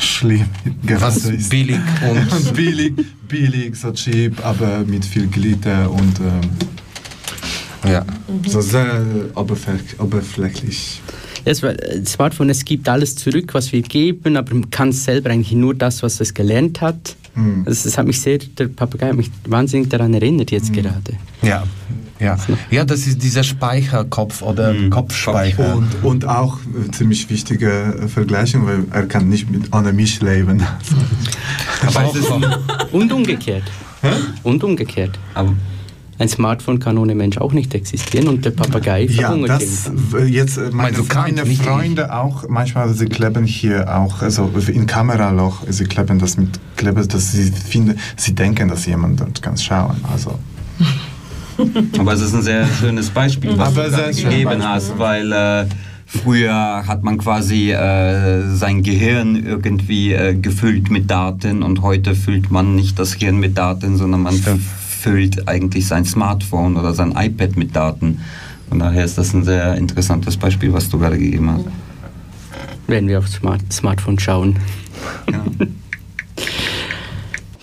schlimm 0.00 0.48
was 0.82 1.24
ist. 1.26 1.50
billig 1.50 1.80
und 2.08 2.54
billig, 2.54 2.94
billig, 3.28 3.76
so 3.76 3.92
cheap, 3.92 4.44
aber 4.44 4.80
mit 4.84 5.04
viel 5.04 5.26
Glitter 5.26 5.90
und 5.90 6.20
ähm, 6.20 6.50
ja, 7.88 8.04
so 8.46 8.60
sehr 8.60 9.04
oberflächlich. 9.34 11.00
Das 11.44 11.62
äh, 11.62 12.04
Smartphone, 12.04 12.50
es 12.50 12.64
gibt 12.64 12.88
alles 12.88 13.14
zurück, 13.14 13.54
was 13.54 13.72
wir 13.72 13.82
geben, 13.82 14.36
aber 14.36 14.54
man 14.54 14.70
kann 14.70 14.90
selber 14.92 15.30
eigentlich 15.30 15.52
nur 15.52 15.74
das, 15.74 16.02
was 16.02 16.20
es 16.20 16.34
gelernt 16.34 16.80
hat. 16.80 17.16
Mhm. 17.36 17.64
Das, 17.64 17.84
das, 17.84 17.96
hat 17.96 18.06
mich 18.06 18.20
sehr, 18.20 18.38
der 18.38 18.68
Papagei 18.68 19.08
hat 19.08 19.16
mich 19.16 19.30
wahnsinnig 19.46 19.88
daran 19.88 20.12
erinnert 20.14 20.50
jetzt 20.50 20.70
mhm. 20.70 20.74
gerade. 20.74 21.12
Ja, 21.42 21.64
ja. 22.18 22.36
ja, 22.70 22.84
das 22.84 23.06
ist 23.06 23.22
dieser 23.22 23.42
Speicherkopf 23.42 24.42
oder 24.42 24.72
mhm. 24.72 24.90
Kopfspeicher. 24.90 25.76
Und, 25.76 26.02
und 26.02 26.24
auch 26.26 26.58
äh, 26.60 26.90
ziemlich 26.90 27.28
wichtige 27.28 28.08
Vergleichung, 28.08 28.66
weil 28.66 28.84
er 28.90 29.06
kann 29.06 29.28
nicht 29.28 29.50
mit 29.50 29.74
ohne 29.74 29.92
mich 29.92 30.20
leben. 30.22 30.62
und 32.92 33.12
umgekehrt. 33.12 33.64
Hä? 34.00 34.12
Und 34.42 34.64
umgekehrt. 34.64 35.18
Aber 35.34 35.54
ein 36.18 36.28
Smartphone 36.28 36.78
kann 36.78 36.98
ohne 36.98 37.14
Mensch 37.14 37.38
auch 37.38 37.52
nicht 37.52 37.74
existieren 37.74 38.28
und 38.28 38.44
der 38.44 38.50
Papagei 38.50 39.08
verhungert 39.08 39.48
ja, 39.48 39.58
das, 39.58 39.90
jetzt 40.28 40.56
äh, 40.56 40.70
meine, 40.72 40.98
meine 41.14 41.46
Freunde 41.46 42.12
auch, 42.12 42.48
manchmal 42.48 42.92
sie 42.94 43.06
kleben 43.06 43.44
hier 43.44 43.94
auch, 43.94 44.22
also 44.22 44.50
in 44.68 44.86
Kameraloch, 44.86 45.62
sie 45.68 45.84
kleben 45.84 46.18
das 46.18 46.36
mit 46.36 46.58
Kleber, 46.76 47.02
dass 47.02 47.32
sie 47.32 47.50
finden, 47.50 47.98
sie 48.16 48.34
denken, 48.34 48.68
dass 48.68 48.86
jemand 48.86 49.20
dort 49.20 49.42
kann 49.42 49.56
schauen, 49.56 49.96
also... 50.10 50.38
Aber 51.98 52.12
es 52.12 52.20
ist 52.20 52.34
ein 52.34 52.42
sehr 52.42 52.66
schönes 52.66 53.08
Beispiel, 53.08 53.56
was 53.56 53.68
Aber 53.68 53.88
du 53.88 54.14
gegeben 54.14 54.62
hast, 54.62 54.98
weil 54.98 55.32
äh, 55.32 55.64
früher 56.04 56.84
hat 56.86 57.02
man 57.02 57.16
quasi 57.16 57.72
äh, 57.72 58.54
sein 58.54 58.82
Gehirn 58.82 59.36
irgendwie 59.36 60.12
äh, 60.12 60.34
gefüllt 60.34 60.90
mit 60.90 61.10
Daten 61.10 61.62
und 61.62 61.80
heute 61.80 62.14
füllt 62.14 62.50
man 62.50 62.76
nicht 62.76 62.98
das 62.98 63.18
Gehirn 63.18 63.38
mit 63.38 63.56
Daten, 63.56 63.96
sondern 63.96 64.20
man 64.20 64.34
Stimmt 64.34 64.60
füllt 65.06 65.46
eigentlich 65.46 65.86
sein 65.86 66.04
Smartphone 66.04 66.76
oder 66.76 66.92
sein 66.92 67.12
iPad 67.16 67.56
mit 67.56 67.76
Daten. 67.76 68.18
Von 68.68 68.80
daher 68.80 69.04
ist 69.04 69.16
das 69.16 69.32
ein 69.34 69.44
sehr 69.44 69.76
interessantes 69.76 70.36
Beispiel, 70.36 70.72
was 70.72 70.88
du 70.88 70.98
gerade 70.98 71.16
gegeben 71.16 71.48
hast. 71.48 71.66
Wenn 72.88 73.06
wir 73.06 73.20
auf 73.20 73.28
Smart 73.28 73.72
Smartphone 73.72 74.18
schauen. 74.18 74.58
Ja. 75.30 75.44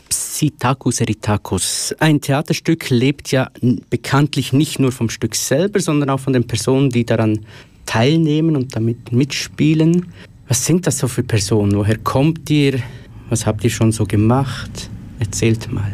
Psittacus 0.09 1.01
Eritacus. 1.01 1.93
Ein 1.99 2.21
Theaterstück 2.21 2.89
lebt 2.89 3.31
ja 3.31 3.49
bekanntlich 3.89 4.53
nicht 4.53 4.79
nur 4.79 4.93
vom 4.93 5.09
Stück 5.09 5.35
selber, 5.35 5.81
sondern 5.81 6.11
auch 6.11 6.21
von 6.21 6.31
den 6.31 6.47
Personen, 6.47 6.91
die 6.91 7.05
daran 7.05 7.39
teilnehmen 7.85 8.55
und 8.55 8.73
damit 8.73 9.11
mitspielen. 9.11 10.07
Was 10.47 10.65
sind 10.65 10.87
das 10.87 10.97
so 10.97 11.09
für 11.09 11.23
Personen? 11.23 11.75
Woher 11.75 11.97
kommt 11.97 12.49
ihr? 12.49 12.79
Was 13.27 13.45
habt 13.45 13.65
ihr 13.65 13.69
schon 13.69 13.91
so 13.91 14.05
gemacht? 14.05 14.89
Erzählt 15.19 15.69
mal. 15.71 15.91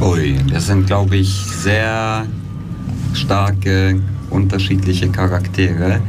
Ui, 0.00 0.36
das 0.52 0.66
sind, 0.66 0.86
glaube 0.86 1.16
ich, 1.16 1.28
sehr 1.30 2.26
starke, 3.14 3.98
unterschiedliche 4.28 5.08
Charaktere. 5.08 6.00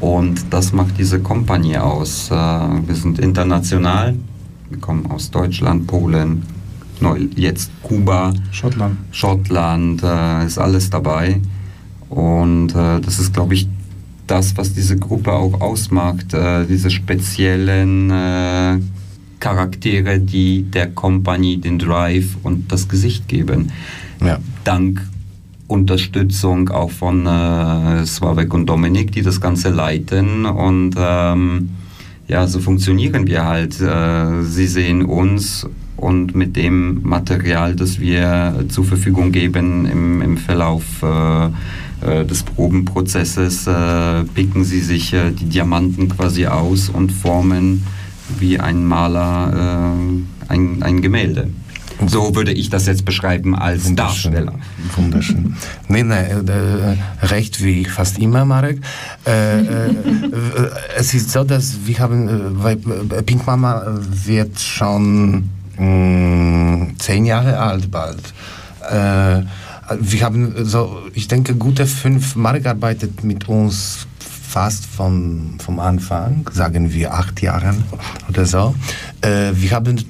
Und 0.00 0.46
das 0.50 0.72
macht 0.72 0.96
diese 0.96 1.20
Kompanie 1.20 1.76
aus. 1.76 2.30
Äh, 2.30 2.34
wir 2.34 2.94
sind 2.94 3.18
international. 3.18 4.14
Wir 4.70 4.78
kommen 4.78 5.04
aus 5.10 5.30
Deutschland, 5.30 5.86
Polen, 5.86 6.44
neu, 7.00 7.26
jetzt 7.36 7.70
Kuba, 7.82 8.32
Schottland. 8.52 8.96
Schottland, 9.10 10.02
äh, 10.02 10.46
ist 10.46 10.58
alles 10.58 10.88
dabei. 10.88 11.42
Und 12.08 12.74
äh, 12.74 13.00
das 13.00 13.18
ist, 13.18 13.34
glaube 13.34 13.52
ich, 13.52 13.68
das, 14.26 14.56
was 14.56 14.72
diese 14.72 14.96
Gruppe 14.96 15.32
auch 15.32 15.60
ausmacht, 15.60 16.36
diese 16.68 16.90
speziellen 16.90 18.10
Charaktere, 19.40 20.18
die 20.18 20.62
der 20.62 20.90
Kompanie 20.90 21.58
den 21.58 21.78
Drive 21.78 22.36
und 22.42 22.70
das 22.72 22.88
Gesicht 22.88 23.28
geben. 23.28 23.72
Ja. 24.24 24.38
Dank 24.64 25.00
Unterstützung 25.68 26.70
auch 26.70 26.90
von 26.90 27.26
äh, 27.26 28.04
Slavek 28.06 28.54
und 28.54 28.66
Dominik, 28.66 29.12
die 29.12 29.22
das 29.22 29.40
Ganze 29.40 29.68
leiten. 29.68 30.46
Und 30.46 30.94
ähm, 30.98 31.68
ja, 32.26 32.46
so 32.46 32.58
funktionieren 32.58 33.26
wir 33.26 33.44
halt. 33.44 33.80
Äh, 33.80 34.42
sie 34.42 34.66
sehen 34.66 35.04
uns 35.04 35.68
und 35.96 36.34
mit 36.34 36.56
dem 36.56 37.02
Material, 37.02 37.76
das 37.76 38.00
wir 38.00 38.64
zur 38.68 38.84
Verfügung 38.84 39.30
geben 39.30 39.86
im, 39.86 40.22
im 40.22 40.36
Verlauf 40.36 40.84
äh, 41.02 41.46
äh 42.00 42.24
des 42.24 42.44
Probenprozesses, 42.44 43.66
äh, 43.66 44.24
picken 44.34 44.64
sie 44.64 44.80
sich 44.80 45.12
äh, 45.12 45.32
die 45.32 45.46
Diamanten 45.46 46.08
quasi 46.08 46.46
aus 46.46 46.88
und 46.88 47.12
formen 47.12 47.82
wie 48.38 48.60
ein 48.60 48.84
Maler 48.84 49.94
ein, 50.48 50.82
ein 50.82 51.02
Gemälde. 51.02 51.48
So 52.06 52.34
würde 52.36 52.52
ich 52.52 52.70
das 52.70 52.86
jetzt 52.86 53.04
beschreiben 53.04 53.56
als 53.56 53.86
Wunderschön. 53.86 54.32
Darsteller. 54.32 54.52
Wunderschön. 54.94 55.56
Nee, 55.88 56.04
nee, 56.04 56.14
äh, 56.14 56.96
recht 57.26 57.62
wie 57.62 57.84
fast 57.84 58.18
immer, 58.18 58.44
Marek. 58.44 58.80
Äh, 59.26 59.60
äh, 59.60 59.94
es 60.96 61.12
ist 61.14 61.32
so, 61.32 61.42
dass 61.42 61.74
wir 61.86 61.98
haben, 61.98 62.62
weil 62.62 62.76
Pink 62.76 63.46
Mama 63.46 63.82
wird 64.24 64.60
schon 64.60 65.50
mh, 65.76 65.84
mm, 65.84 66.94
zehn 66.98 67.26
Jahre 67.26 67.58
alt 67.58 67.90
bald. 67.90 68.32
Äh, 68.88 69.42
wir 70.00 70.22
haben 70.22 70.54
so, 70.64 70.98
ich 71.14 71.26
denke, 71.26 71.54
gute 71.56 71.86
fünf, 71.86 72.36
Marek 72.36 72.66
arbeitet 72.66 73.24
mit 73.24 73.48
uns 73.48 74.06
fast 74.48 74.86
von, 74.86 75.54
vom 75.58 75.78
Anfang, 75.78 76.48
sagen 76.52 76.92
wir 76.92 77.12
acht 77.12 77.42
Jahren 77.42 77.84
oder 78.28 78.46
so. 78.46 78.74
Äh, 79.20 79.52
wir 79.52 79.72
haben 79.72 79.98
äh, 79.98 80.02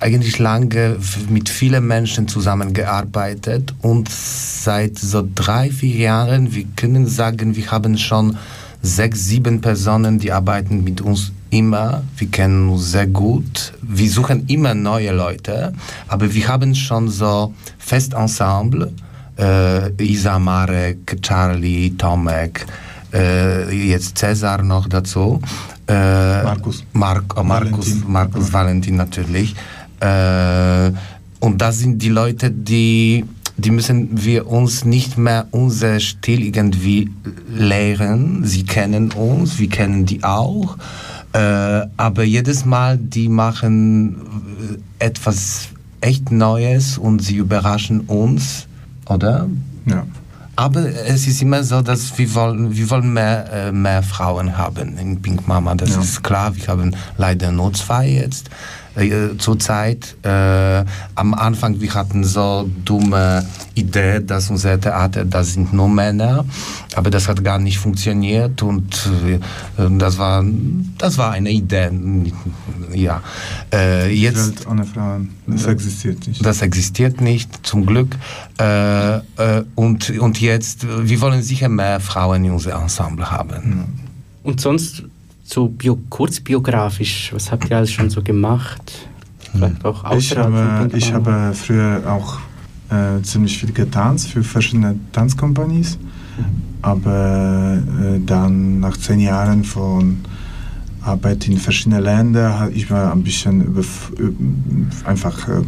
eigentlich 0.00 0.38
lange 0.38 0.96
mit 1.30 1.48
vielen 1.48 1.86
Menschen 1.86 2.28
zusammengearbeitet 2.28 3.74
und 3.80 4.10
seit 4.10 4.98
so 4.98 5.26
drei, 5.34 5.70
vier 5.70 5.96
Jahren, 5.96 6.54
wir 6.54 6.64
können 6.76 7.06
sagen, 7.06 7.56
wir 7.56 7.70
haben 7.70 7.96
schon 7.96 8.36
sechs, 8.82 9.24
sieben 9.24 9.62
Personen, 9.62 10.18
die 10.18 10.30
arbeiten 10.30 10.84
mit 10.84 11.00
uns 11.00 11.32
immer. 11.48 12.02
Wir 12.18 12.28
kennen 12.28 12.68
uns 12.68 12.92
sehr 12.92 13.06
gut. 13.06 13.72
Wir 13.80 14.10
suchen 14.10 14.44
immer 14.48 14.74
neue 14.74 15.12
Leute, 15.12 15.72
aber 16.06 16.32
wir 16.34 16.48
haben 16.48 16.74
schon 16.74 17.08
so 17.08 17.54
Festensemble. 17.78 18.92
Äh, 19.38 19.90
Isa, 20.02 20.38
Marek, 20.38 21.16
Charlie, 21.22 21.96
Tomek, 21.96 22.66
äh, 23.12 23.70
jetzt 23.70 24.18
Cäsar 24.18 24.62
noch 24.62 24.88
dazu. 24.88 25.40
Äh, 25.86 26.42
Markus. 26.42 26.84
Mark, 26.92 27.34
oh, 27.36 27.42
Markus, 27.42 27.86
Valentin. 27.86 28.12
Markus 28.12 28.52
Valentin 28.52 28.96
natürlich. 28.96 29.54
Äh, 30.00 30.92
und 31.40 31.60
das 31.60 31.78
sind 31.78 32.00
die 32.02 32.08
Leute, 32.08 32.50
die, 32.50 33.24
die 33.56 33.70
müssen 33.70 34.08
wir 34.24 34.46
uns 34.46 34.84
nicht 34.84 35.18
mehr 35.18 35.46
unser 35.50 35.98
Stil 36.00 36.42
irgendwie 36.42 37.10
lehren. 37.48 38.44
Sie 38.44 38.64
kennen 38.64 39.12
uns, 39.12 39.58
wir 39.58 39.68
kennen 39.68 40.06
die 40.06 40.22
auch. 40.22 40.76
Äh, 41.32 41.86
aber 41.96 42.24
jedes 42.24 42.64
Mal, 42.64 42.98
die 42.98 43.28
machen 43.28 44.16
etwas 44.98 45.68
echt 46.00 46.30
Neues 46.30 46.98
und 46.98 47.22
sie 47.22 47.36
überraschen 47.36 48.00
uns, 48.00 48.66
oder? 49.06 49.48
Ja. 49.86 50.06
Aber 50.60 50.84
es 50.84 51.26
ist 51.26 51.40
immer 51.40 51.64
so, 51.64 51.80
dass 51.80 52.18
wir 52.18 52.34
wollen, 52.34 52.76
wir 52.76 52.90
wollen 52.90 53.14
mehr, 53.14 53.50
äh, 53.50 53.72
mehr 53.72 54.02
Frauen 54.02 54.58
haben 54.58 54.98
in 54.98 55.22
Pink 55.22 55.48
Mama. 55.48 55.74
Das 55.74 55.94
ja. 55.94 56.00
ist 56.02 56.22
klar. 56.22 56.54
Wir 56.54 56.66
haben 56.66 56.94
leider 57.16 57.50
nur 57.50 57.72
zwei 57.72 58.06
jetzt 58.06 58.50
äh, 58.96 59.36
zurzeit. 59.38 60.16
Äh, 60.22 60.84
am 61.14 61.34
Anfang, 61.34 61.80
wir 61.80 61.94
hatten 61.94 62.24
so 62.24 62.68
dumme 62.84 63.46
Idee, 63.74 64.20
dass 64.20 64.50
unser 64.50 64.80
Theater, 64.80 65.24
das 65.24 65.54
sind 65.54 65.72
nur 65.72 65.88
Männer, 65.88 66.44
aber 66.94 67.10
das 67.10 67.28
hat 67.28 67.42
gar 67.44 67.58
nicht 67.58 67.78
funktioniert 67.78 68.62
und 68.62 69.08
äh, 69.26 69.38
das 69.98 70.18
war, 70.18 70.44
das 70.98 71.18
war 71.18 71.32
eine 71.32 71.50
Idee. 71.50 71.90
Ja. 72.92 73.22
Äh, 73.72 74.12
jetzt, 74.12 74.58
Welt 74.58 74.66
ohne 74.66 74.84
Frauen, 74.84 75.30
das 75.46 75.66
existiert 75.66 76.26
nicht. 76.26 76.44
Das 76.44 76.62
existiert 76.62 77.20
nicht, 77.20 77.66
zum 77.66 77.86
Glück. 77.86 78.16
Äh, 78.58 79.16
äh, 79.16 79.20
und, 79.74 80.10
und 80.18 80.40
jetzt, 80.40 80.86
wir 80.88 81.20
wollen 81.20 81.42
sicher 81.42 81.68
mehr 81.68 82.00
Frauen 82.00 82.44
in 82.44 82.52
unser 82.52 82.80
Ensemble 82.80 83.30
haben. 83.30 83.84
Und 84.42 84.60
sonst 84.60 85.04
so 85.52 85.68
bio, 85.68 85.98
kurzbiografisch, 86.08 87.32
was 87.34 87.50
habt 87.50 87.70
ihr 87.70 87.76
alles 87.76 87.90
schon 87.90 88.10
so 88.10 88.22
gemacht? 88.22 89.08
Vielleicht 89.52 89.84
auch 89.84 90.10
ich 90.12 90.36
habe, 90.36 90.90
ich 90.94 91.12
habe 91.12 91.52
früher 91.54 92.02
auch 92.06 92.38
äh, 92.90 93.20
ziemlich 93.22 93.58
viel 93.58 93.72
getanzt 93.72 94.28
für 94.28 94.44
verschiedene 94.44 94.96
Tanzkompanies, 95.12 95.98
aber 96.82 97.82
äh, 98.00 98.20
dann 98.24 98.80
nach 98.80 98.96
zehn 98.96 99.20
Jahren 99.20 99.64
von 99.64 100.20
Arbeit 101.02 101.48
in 101.48 101.58
verschiedenen 101.58 102.02
Ländern, 102.02 102.70
ich 102.72 102.90
war 102.90 103.12
ein 103.12 103.24
bisschen 103.24 103.64
über, 103.64 103.82
einfach 105.04 105.48
äh, 105.48 105.62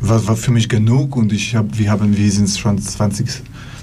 war, 0.00 0.26
war 0.26 0.36
für 0.36 0.52
mich 0.52 0.68
genug 0.68 1.16
und 1.16 1.32
ich 1.32 1.54
hab, 1.54 1.76
wir 1.76 1.90
haben, 1.90 2.16
wir 2.16 2.30
sind 2.30 2.48
schon 2.50 2.78
20, 2.78 3.28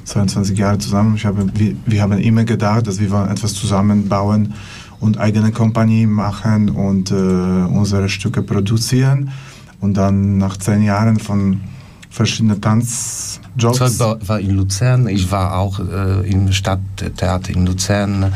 22 0.06 0.58
Jahre 0.58 0.78
zusammen. 0.78 1.16
Ich 1.16 1.26
habe, 1.26 1.46
wir, 1.56 1.76
wir 1.86 2.02
haben 2.02 2.18
immer 2.20 2.46
gedacht, 2.46 2.88
dass 2.88 3.00
wir 3.00 3.12
etwas 3.30 3.54
zusammenbauen 3.54 4.54
und 5.00 5.18
eigene 5.18 5.52
Kompanie 5.52 6.06
machen 6.06 6.70
und 6.70 7.12
äh, 7.12 7.14
unsere 7.14 8.10
Stücke 8.10 8.42
produzieren. 8.42 9.32
Und 9.82 9.96
dann 9.96 10.38
nach 10.38 10.58
zehn 10.58 10.84
Jahren 10.84 11.20
von 11.20 11.62
verschiedenen 12.10 12.62
Tanzjobs. 12.62 13.80
Das 13.80 14.00
war 14.00 14.40
in 14.40 14.52
Luzern. 14.52 15.08
Ich 15.08 15.30
war 15.32 15.58
auch 15.58 15.80
äh, 15.80 16.30
im 16.30 16.52
Stadttheater 16.52 17.52
in 17.54 17.66
Luzern. 17.66 18.34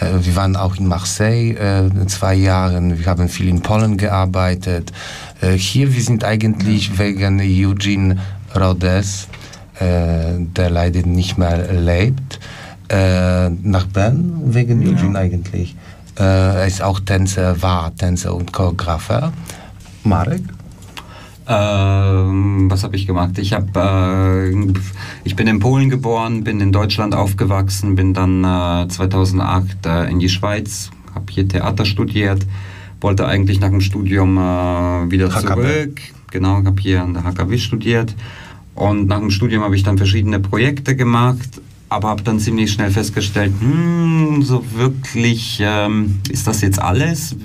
Äh, 0.00 0.24
wir 0.24 0.36
waren 0.36 0.56
auch 0.56 0.76
in 0.76 0.86
Marseille 0.86 1.52
äh, 1.52 2.06
zwei 2.06 2.34
Jahre. 2.34 2.80
Wir 2.98 3.06
haben 3.06 3.28
viel 3.28 3.48
in 3.48 3.60
Polen 3.60 3.96
gearbeitet. 3.96 4.92
Äh, 5.40 5.52
hier, 5.52 5.94
wir 5.94 6.02
sind 6.02 6.24
eigentlich 6.24 6.98
wegen 6.98 7.40
Eugene 7.40 8.16
Rhodes, 8.58 9.28
äh, 9.78 10.38
der 10.38 10.70
leider 10.70 11.06
nicht 11.06 11.38
mehr 11.38 11.72
lebt, 11.72 12.40
nach 12.90 13.84
Bern, 13.84 14.40
wegen 14.46 14.80
ja. 14.80 14.88
Eugene 14.88 15.18
eigentlich. 15.18 15.76
Äh, 16.18 16.22
er 16.22 16.66
ist 16.66 16.82
auch 16.82 17.00
Tänzer, 17.00 17.62
war 17.62 17.94
Tänzer 17.94 18.34
und 18.34 18.52
Choreografer. 18.52 19.32
Marek? 20.02 20.42
Ähm, 21.46 22.70
was 22.70 22.82
habe 22.82 22.96
ich 22.96 23.06
gemacht? 23.06 23.38
Ich, 23.38 23.54
hab, 23.54 23.74
äh, 23.76 24.50
ich 25.24 25.36
bin 25.36 25.46
in 25.46 25.60
Polen 25.60 25.88
geboren, 25.88 26.44
bin 26.44 26.60
in 26.60 26.72
Deutschland 26.72 27.14
aufgewachsen, 27.14 27.94
bin 27.94 28.12
dann 28.12 28.44
äh, 28.44 28.88
2008 28.88 29.86
äh, 29.86 30.10
in 30.10 30.18
die 30.18 30.28
Schweiz, 30.28 30.90
habe 31.14 31.26
hier 31.30 31.48
Theater 31.48 31.86
studiert, 31.86 32.46
wollte 33.00 33.26
eigentlich 33.26 33.60
nach 33.60 33.70
dem 33.70 33.80
Studium 33.80 34.36
äh, 34.36 35.10
wieder 35.10 35.30
HKB. 35.30 35.46
zurück. 35.46 36.00
Genau, 36.30 36.62
habe 36.62 36.82
hier 36.82 37.02
an 37.02 37.14
der 37.14 37.24
HKW 37.24 37.56
studiert. 37.56 38.14
Und 38.74 39.06
nach 39.06 39.18
dem 39.18 39.30
Studium 39.30 39.62
habe 39.62 39.74
ich 39.74 39.84
dann 39.84 39.96
verschiedene 39.96 40.40
Projekte 40.40 40.96
gemacht, 40.96 41.60
aber 41.88 42.08
habe 42.08 42.22
dann 42.22 42.38
ziemlich 42.38 42.72
schnell 42.72 42.90
festgestellt, 42.90 43.52
hm, 43.60 44.42
so 44.42 44.64
wirklich 44.74 45.58
ähm, 45.62 46.20
ist 46.28 46.46
das 46.46 46.60
jetzt 46.60 46.80
alles. 46.80 47.36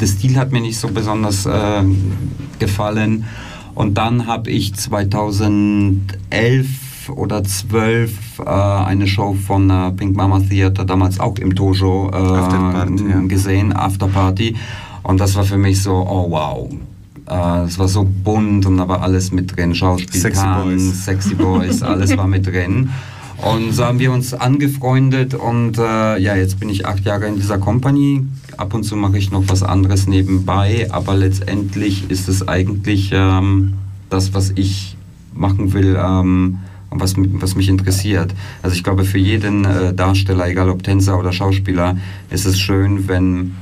Der 0.00 0.06
Stil 0.06 0.36
hat 0.36 0.52
mir 0.52 0.60
nicht 0.60 0.78
so 0.78 0.88
besonders 0.88 1.46
äh, 1.46 1.82
gefallen. 2.58 3.24
Und 3.74 3.94
dann 3.94 4.26
habe 4.26 4.50
ich 4.50 4.74
2011 4.74 6.66
oder 7.14 7.42
12 7.44 8.40
äh, 8.40 8.44
eine 8.44 9.06
Show 9.06 9.34
von 9.34 9.70
äh, 9.70 9.92
Pink 9.92 10.16
Mama 10.16 10.40
Theater, 10.40 10.84
damals 10.84 11.20
auch 11.20 11.38
im 11.38 11.54
Dojo, 11.54 12.10
äh, 12.12 12.16
ja. 12.16 12.84
gesehen, 13.26 13.72
Afterparty. 13.72 14.56
Und 15.02 15.20
das 15.20 15.34
war 15.36 15.44
für 15.44 15.58
mich 15.58 15.82
so, 15.82 15.92
oh 15.94 16.30
wow, 16.30 16.68
es 17.66 17.78
war 17.78 17.88
so 17.88 18.04
bunt 18.04 18.66
und 18.66 18.78
da 18.78 18.88
war 18.88 19.02
alles 19.02 19.32
mit 19.32 19.56
drin. 19.56 19.74
Schauspiel, 19.74 20.20
Sexy 20.20 20.46
Boys, 20.46 21.04
Sexy 21.04 21.34
Boys 21.34 21.82
alles 21.82 22.16
war 22.16 22.26
mit 22.26 22.46
drin. 22.46 22.90
Und 23.38 23.72
so 23.72 23.84
haben 23.84 24.00
wir 24.00 24.12
uns 24.12 24.34
angefreundet 24.34 25.34
und 25.34 25.78
äh, 25.78 26.18
ja, 26.18 26.34
jetzt 26.34 26.58
bin 26.58 26.68
ich 26.68 26.86
acht 26.86 27.04
Jahre 27.04 27.26
in 27.26 27.36
dieser 27.36 27.58
Company. 27.58 28.26
Ab 28.56 28.74
und 28.74 28.82
zu 28.82 28.96
mache 28.96 29.16
ich 29.16 29.30
noch 29.30 29.44
was 29.46 29.62
anderes 29.62 30.08
nebenbei, 30.08 30.88
aber 30.90 31.14
letztendlich 31.14 32.10
ist 32.10 32.28
es 32.28 32.48
eigentlich 32.48 33.12
ähm, 33.14 33.74
das, 34.10 34.34
was 34.34 34.52
ich 34.56 34.96
machen 35.32 35.72
will 35.72 35.96
ähm, 36.02 36.58
und 36.90 37.00
was, 37.00 37.14
was 37.16 37.54
mich 37.54 37.68
interessiert. 37.68 38.34
Also 38.62 38.74
ich 38.74 38.82
glaube, 38.82 39.04
für 39.04 39.18
jeden 39.18 39.64
äh, 39.64 39.94
Darsteller, 39.94 40.48
egal 40.48 40.68
ob 40.68 40.82
Tänzer 40.82 41.16
oder 41.16 41.32
Schauspieler, 41.32 41.96
ist 42.30 42.44
es 42.44 42.58
schön, 42.58 43.06
wenn 43.06 43.54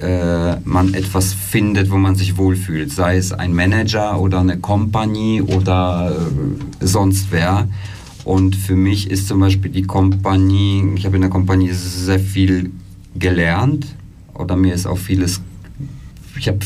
äh, 0.00 0.56
man 0.64 0.94
etwas 0.94 1.32
findet, 1.32 1.90
wo 1.90 1.96
man 1.96 2.14
sich 2.14 2.36
wohlfühlt, 2.36 2.92
sei 2.92 3.16
es 3.16 3.32
ein 3.32 3.54
Manager 3.54 4.20
oder 4.20 4.40
eine 4.40 4.58
Company 4.58 5.42
oder 5.42 6.16
äh, 6.80 6.86
sonst 6.86 7.28
wer. 7.30 7.68
Und 8.24 8.56
für 8.56 8.74
mich 8.74 9.10
ist 9.10 9.28
zum 9.28 9.40
Beispiel 9.40 9.70
die 9.70 9.82
Kompanie, 9.82 10.84
ich 10.96 11.04
habe 11.06 11.16
in 11.16 11.22
der 11.22 11.30
Kompanie 11.30 11.70
sehr 11.72 12.18
viel 12.18 12.70
gelernt 13.14 13.86
oder 14.34 14.56
mir 14.56 14.74
ist 14.74 14.86
auch 14.86 14.98
vieles, 14.98 15.42
ich 16.38 16.48
habe 16.48 16.58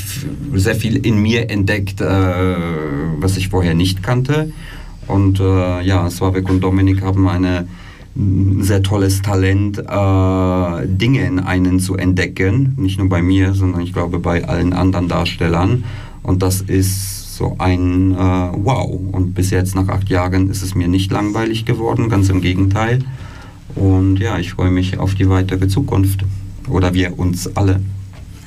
sehr 0.55 0.77
viel 0.77 0.97
in 1.05 1.21
mir 1.21 1.51
entdeckt, 1.51 2.01
äh, 2.01 2.05
was 3.19 3.37
ich 3.37 3.49
vorher 3.49 3.75
nicht 3.75 4.03
kannte. 4.03 4.53
Und 5.07 5.41
äh, 5.41 5.83
ja, 5.83 6.09
Slavek 6.09 6.49
und 6.49 6.61
Dominik 6.61 7.03
haben 7.03 7.29
eine 7.29 7.59
ein 7.59 7.69
sehr 8.61 8.83
tolles 8.83 9.23
Talent, 9.23 9.79
äh, 9.79 10.87
Dinge 10.87 11.25
in 11.25 11.39
einen 11.39 11.79
zu 11.79 11.97
entdecken. 11.97 12.75
Nicht 12.77 12.99
nur 12.99 13.09
bei 13.09 13.23
mir, 13.23 13.55
sondern 13.55 13.81
ich 13.83 13.93
glaube 13.93 14.19
bei 14.19 14.45
allen 14.45 14.73
anderen 14.73 15.09
Darstellern. 15.09 15.85
Und 16.23 16.43
das 16.43 16.61
ist 16.61 17.37
so 17.37 17.55
ein 17.59 18.13
äh, 18.13 18.17
Wow. 18.17 19.01
Und 19.13 19.35
bis 19.35 19.51
jetzt 19.51 19.77
nach 19.77 19.89
acht 19.89 20.09
Jahren 20.09 20.51
ist 20.51 20.63
es 20.63 20.75
mir 20.75 20.89
nicht 20.89 21.13
langweilig 21.13 21.65
geworden, 21.65 22.09
ganz 22.09 22.29
im 22.29 22.41
Gegenteil. 22.41 23.01
Und 23.77 24.19
ja, 24.19 24.39
ich 24.39 24.53
freue 24.53 24.71
mich 24.71 24.99
auf 24.99 25.15
die 25.15 25.29
weitere 25.29 25.69
Zukunft. 25.69 26.25
Oder 26.69 26.95
wir 26.95 27.19
uns 27.19 27.57
alle. 27.57 27.81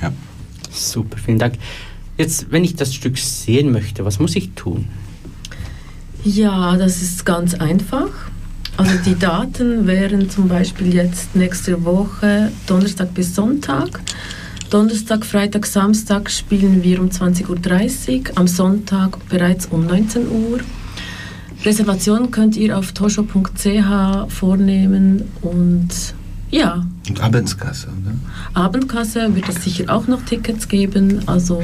Ja. 0.02 0.12
Super, 0.70 1.16
vielen 1.16 1.38
Dank. 1.38 1.54
Jetzt, 2.18 2.52
wenn 2.52 2.62
ich 2.62 2.76
das 2.76 2.94
Stück 2.94 3.16
sehen 3.16 3.72
möchte, 3.72 4.04
was 4.04 4.18
muss 4.18 4.36
ich 4.36 4.50
tun? 4.50 4.86
Ja, 6.24 6.76
das 6.76 7.02
ist 7.02 7.24
ganz 7.24 7.54
einfach. 7.54 8.10
Also 8.76 8.92
die 9.04 9.18
Daten 9.18 9.86
wären 9.86 10.30
zum 10.30 10.48
Beispiel 10.48 10.94
jetzt 10.94 11.36
nächste 11.36 11.84
Woche 11.84 12.50
Donnerstag 12.66 13.14
bis 13.14 13.34
Sonntag. 13.34 14.00
Donnerstag, 14.70 15.26
Freitag, 15.26 15.66
Samstag 15.66 16.30
spielen 16.30 16.82
wir 16.82 17.00
um 17.00 17.10
20.30 17.10 18.30
Uhr, 18.30 18.38
am 18.38 18.48
Sonntag 18.48 19.18
bereits 19.28 19.66
um 19.66 19.86
19 19.86 20.28
Uhr. 20.28 20.60
Reservation 21.64 22.30
könnt 22.30 22.56
ihr 22.56 22.78
auf 22.78 22.92
tosho.ch 22.92 24.28
vornehmen 24.28 25.28
und 25.42 25.90
ja. 26.50 26.84
Und 27.08 27.20
Abendskasse, 27.20 27.88
oder? 27.88 28.60
Abendkasse 28.60 29.34
wird 29.34 29.48
es 29.48 29.62
sicher 29.62 29.94
auch 29.94 30.06
noch 30.06 30.22
Tickets 30.22 30.68
geben, 30.68 31.20
also 31.26 31.62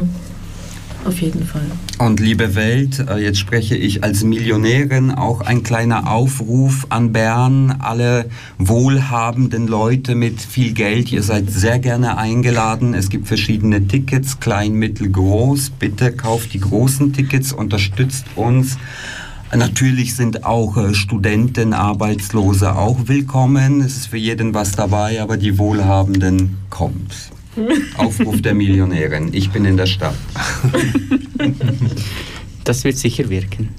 auf 1.08 1.20
jeden 1.20 1.44
Fall. 1.44 1.66
Und 1.98 2.20
liebe 2.20 2.54
Welt, 2.54 3.04
äh, 3.08 3.16
jetzt 3.16 3.38
spreche 3.38 3.74
ich 3.76 4.04
als 4.04 4.22
Millionärin 4.22 5.10
auch 5.10 5.40
ein 5.40 5.62
kleiner 5.62 6.10
Aufruf 6.10 6.86
an 6.90 7.12
Bern, 7.12 7.76
alle 7.80 8.26
wohlhabenden 8.58 9.66
Leute 9.66 10.14
mit 10.14 10.40
viel 10.40 10.72
Geld, 10.72 11.10
ihr 11.10 11.22
seid 11.22 11.50
sehr 11.50 11.78
gerne 11.78 12.18
eingeladen. 12.18 12.94
Es 12.94 13.08
gibt 13.08 13.26
verschiedene 13.26 13.88
Tickets, 13.88 14.38
klein, 14.38 14.74
mittel, 14.74 15.10
groß. 15.10 15.70
Bitte 15.70 16.12
kauft 16.12 16.52
die 16.52 16.60
großen 16.60 17.12
Tickets, 17.12 17.52
unterstützt 17.52 18.26
uns. 18.36 18.76
Natürlich 19.56 20.14
sind 20.14 20.44
auch 20.44 20.76
äh, 20.76 20.94
Studenten, 20.94 21.72
Arbeitslose 21.72 22.76
auch 22.76 22.98
willkommen. 23.06 23.80
Es 23.80 23.96
ist 23.96 24.06
für 24.08 24.18
jeden 24.18 24.52
was 24.52 24.72
dabei, 24.72 25.22
aber 25.22 25.38
die 25.38 25.56
Wohlhabenden 25.56 26.58
kommt. 26.68 27.30
Aufruf 27.96 28.42
der 28.42 28.54
Millionärin. 28.54 29.30
Ich 29.32 29.50
bin 29.50 29.64
in 29.64 29.76
der 29.76 29.86
Stadt. 29.86 30.14
Das 32.64 32.84
wird 32.84 32.96
sicher 32.96 33.28
wirken. 33.30 33.70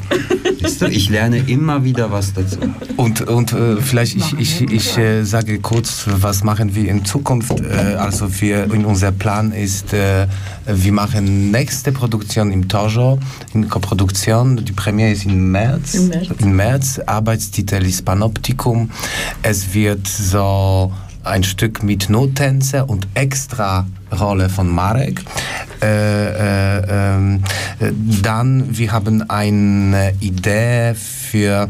ich 0.90 1.10
lerne 1.10 1.40
immer 1.40 1.84
wieder 1.84 2.12
was 2.12 2.34
dazu. 2.34 2.58
Und, 2.96 3.22
und 3.22 3.52
äh, 3.52 3.76
vielleicht 3.82 4.16
ich, 4.16 4.40
ich, 4.40 4.62
ich 4.62 4.98
äh, 4.98 5.24
sage 5.24 5.60
kurz, 5.60 6.06
was 6.08 6.44
machen 6.44 6.74
wir 6.74 6.90
in 6.90 7.04
Zukunft. 7.04 7.60
Äh, 7.60 7.96
also 7.98 8.42
wir, 8.42 8.72
in 8.74 8.86
unser 8.86 9.12
Plan 9.12 9.52
ist, 9.52 9.94
äh, 9.94 10.28
wir 10.66 10.94
machen 10.94 11.52
nächste 11.52 11.92
Produktion 11.92 12.52
im 12.52 12.70
Tojo, 12.70 13.20
in 13.54 13.68
Koproduktion. 13.68 14.64
Die 14.64 14.72
Premiere 14.72 15.12
ist 15.12 15.26
im 15.26 15.52
März. 15.52 15.96
Im 15.96 16.08
März. 16.08 16.28
Im 16.40 16.56
März. 16.56 17.00
Arbeitstitel 17.06 17.86
ist 17.86 18.06
Panoptikum. 18.06 18.90
Es 19.44 19.74
wird 19.74 20.08
so 20.08 20.94
ein 21.24 21.44
Stück 21.44 21.84
mit 21.84 22.10
Nottänze 22.10 22.86
und 22.86 23.08
extra 23.14 23.88
Rolle 24.20 24.50
von 24.50 24.70
Marek. 24.70 25.24
Äh, 25.82 25.88
äh, 25.88 27.36
äh, 27.36 27.40
dann, 28.22 28.78
wir 28.78 28.92
haben 28.92 29.30
eine 29.30 30.14
Idee 30.20 30.94
für, 30.96 31.70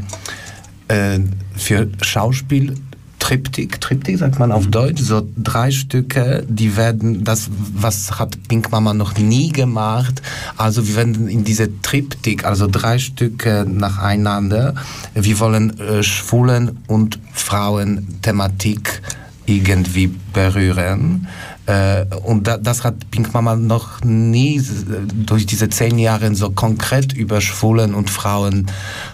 äh, 0.87 1.19
für 1.55 1.87
Schauspiel. 2.01 2.75
Triptych, 3.19 3.79
Triptych 3.79 4.17
sagt 4.17 4.39
man 4.39 4.51
auf 4.51 4.67
Deutsch, 4.67 5.01
so 5.01 5.25
drei 5.37 5.69
Stücke, 5.69 6.43
die 6.49 6.75
werden, 6.75 7.23
das, 7.23 7.49
was 7.73 8.19
hat 8.19 8.35
Pink 8.49 8.71
Mama 8.71 8.95
noch 8.95 9.15
nie 9.17 9.49
gemacht, 9.49 10.23
also 10.57 10.85
wir 10.87 10.95
werden 10.95 11.27
in 11.27 11.43
diese 11.43 11.81
Triptych, 11.81 12.43
also 12.43 12.67
drei 12.67 12.97
Stücke 12.97 13.65
nacheinander, 13.69 14.73
wir 15.13 15.39
wollen 15.39 15.79
äh, 15.79 16.01
Schwulen- 16.01 16.79
und 16.87 17.19
Frauen-Thematik 17.31 19.01
irgendwie 19.45 20.07
berühren. 20.33 21.27
Äh, 21.65 22.05
und 22.23 22.47
da, 22.47 22.57
das 22.57 22.83
hat 22.83 23.11
Pink 23.11 23.33
Mama 23.33 23.55
noch 23.55 24.03
nie 24.03 24.61
durch 25.25 25.45
diese 25.45 25.69
zehn 25.69 25.99
Jahre 25.99 26.33
so 26.35 26.49
konkret 26.49 27.13
über 27.13 27.41
Schwulen 27.41 27.93
und 27.93 28.09
Frauen 28.09 28.67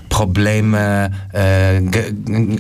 Probleme 0.10 1.12
äh, 1.34 1.82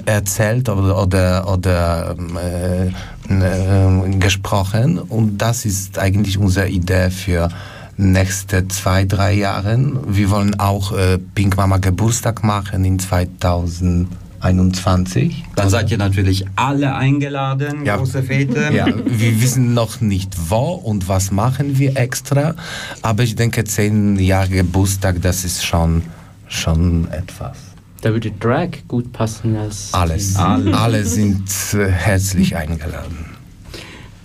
erzählt 0.05 0.69
oder, 0.69 1.01
oder, 1.01 1.51
oder 1.51 2.15
äh, 2.41 2.87
äh, 3.29 4.17
gesprochen. 4.17 4.99
Und 4.99 5.37
das 5.37 5.65
ist 5.65 5.97
eigentlich 5.99 6.37
unsere 6.37 6.69
Idee 6.69 7.09
für 7.09 7.49
nächste 7.97 8.67
zwei, 8.67 9.05
drei 9.05 9.33
Jahren. 9.33 9.99
Wir 10.07 10.29
wollen 10.29 10.59
auch 10.59 10.91
äh, 10.95 11.17
Pink 11.17 11.57
Mama 11.57 11.77
Geburtstag 11.77 12.43
machen 12.43 12.85
in 12.85 12.99
2000. 12.99 14.07
21. 14.39 15.43
Dann 15.55 15.69
seid 15.69 15.91
ihr 15.91 15.97
natürlich 15.97 16.45
alle 16.55 16.95
eingeladen, 16.95 17.85
Ja. 17.85 17.97
große 17.97 18.23
Fete. 18.23 18.69
Ja, 18.73 18.85
wir 19.05 19.41
wissen 19.41 19.73
noch 19.73 20.01
nicht 20.01 20.33
wo 20.49 20.73
und 20.73 21.07
was 21.07 21.31
machen 21.31 21.77
wir 21.79 21.97
extra, 21.97 22.55
aber 23.01 23.23
ich 23.23 23.35
denke, 23.35 23.63
zehn 23.63 24.17
Jahre 24.19 24.49
Geburtstag, 24.49 25.21
das 25.21 25.43
ist 25.43 25.65
schon, 25.65 26.03
schon 26.47 27.07
etwas. 27.11 27.57
Da 28.01 28.11
würde 28.11 28.31
Drag 28.31 28.69
gut 28.87 29.11
passen 29.11 29.55
als. 29.55 29.89
Alles. 29.93 30.35
Alle. 30.35 30.77
Alle 30.77 31.03
sind 31.03 31.49
äh, 31.73 31.89
herzlich 31.89 32.55
eingeladen. 32.55 33.25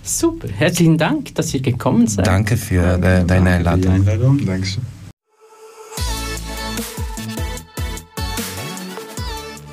Super. 0.03 0.47
Herzlichen 0.49 0.97
Dank, 0.97 1.33
dass 1.35 1.53
ihr 1.53 1.61
gekommen 1.61 2.05
seid. 2.07 2.27
Danke 2.27 2.55
für 2.57 2.83
äh, 2.83 2.99
deine 2.99 3.25
Danke 3.25 3.25
für 3.25 3.41
die 3.41 3.49
Einladung. 3.49 3.93
Einladung. 3.93 4.45
Dankeschön. 4.45 5.02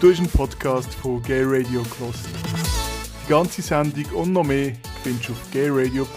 Du 0.00 0.10
hast 0.10 0.18
einen 0.18 0.30
Podcast 0.30 0.94
von 0.94 1.22
Gay 1.22 1.42
Radio 1.44 1.82
gehört. 1.82 2.14
Die 3.26 3.28
ganze 3.28 3.60
Sendung 3.60 4.06
und 4.14 4.32
noch 4.32 4.44
mehr 4.44 4.72
findest 5.02 5.28
du 5.28 5.32
auf 5.32 5.50
gayradio.lgbt. 5.52 6.10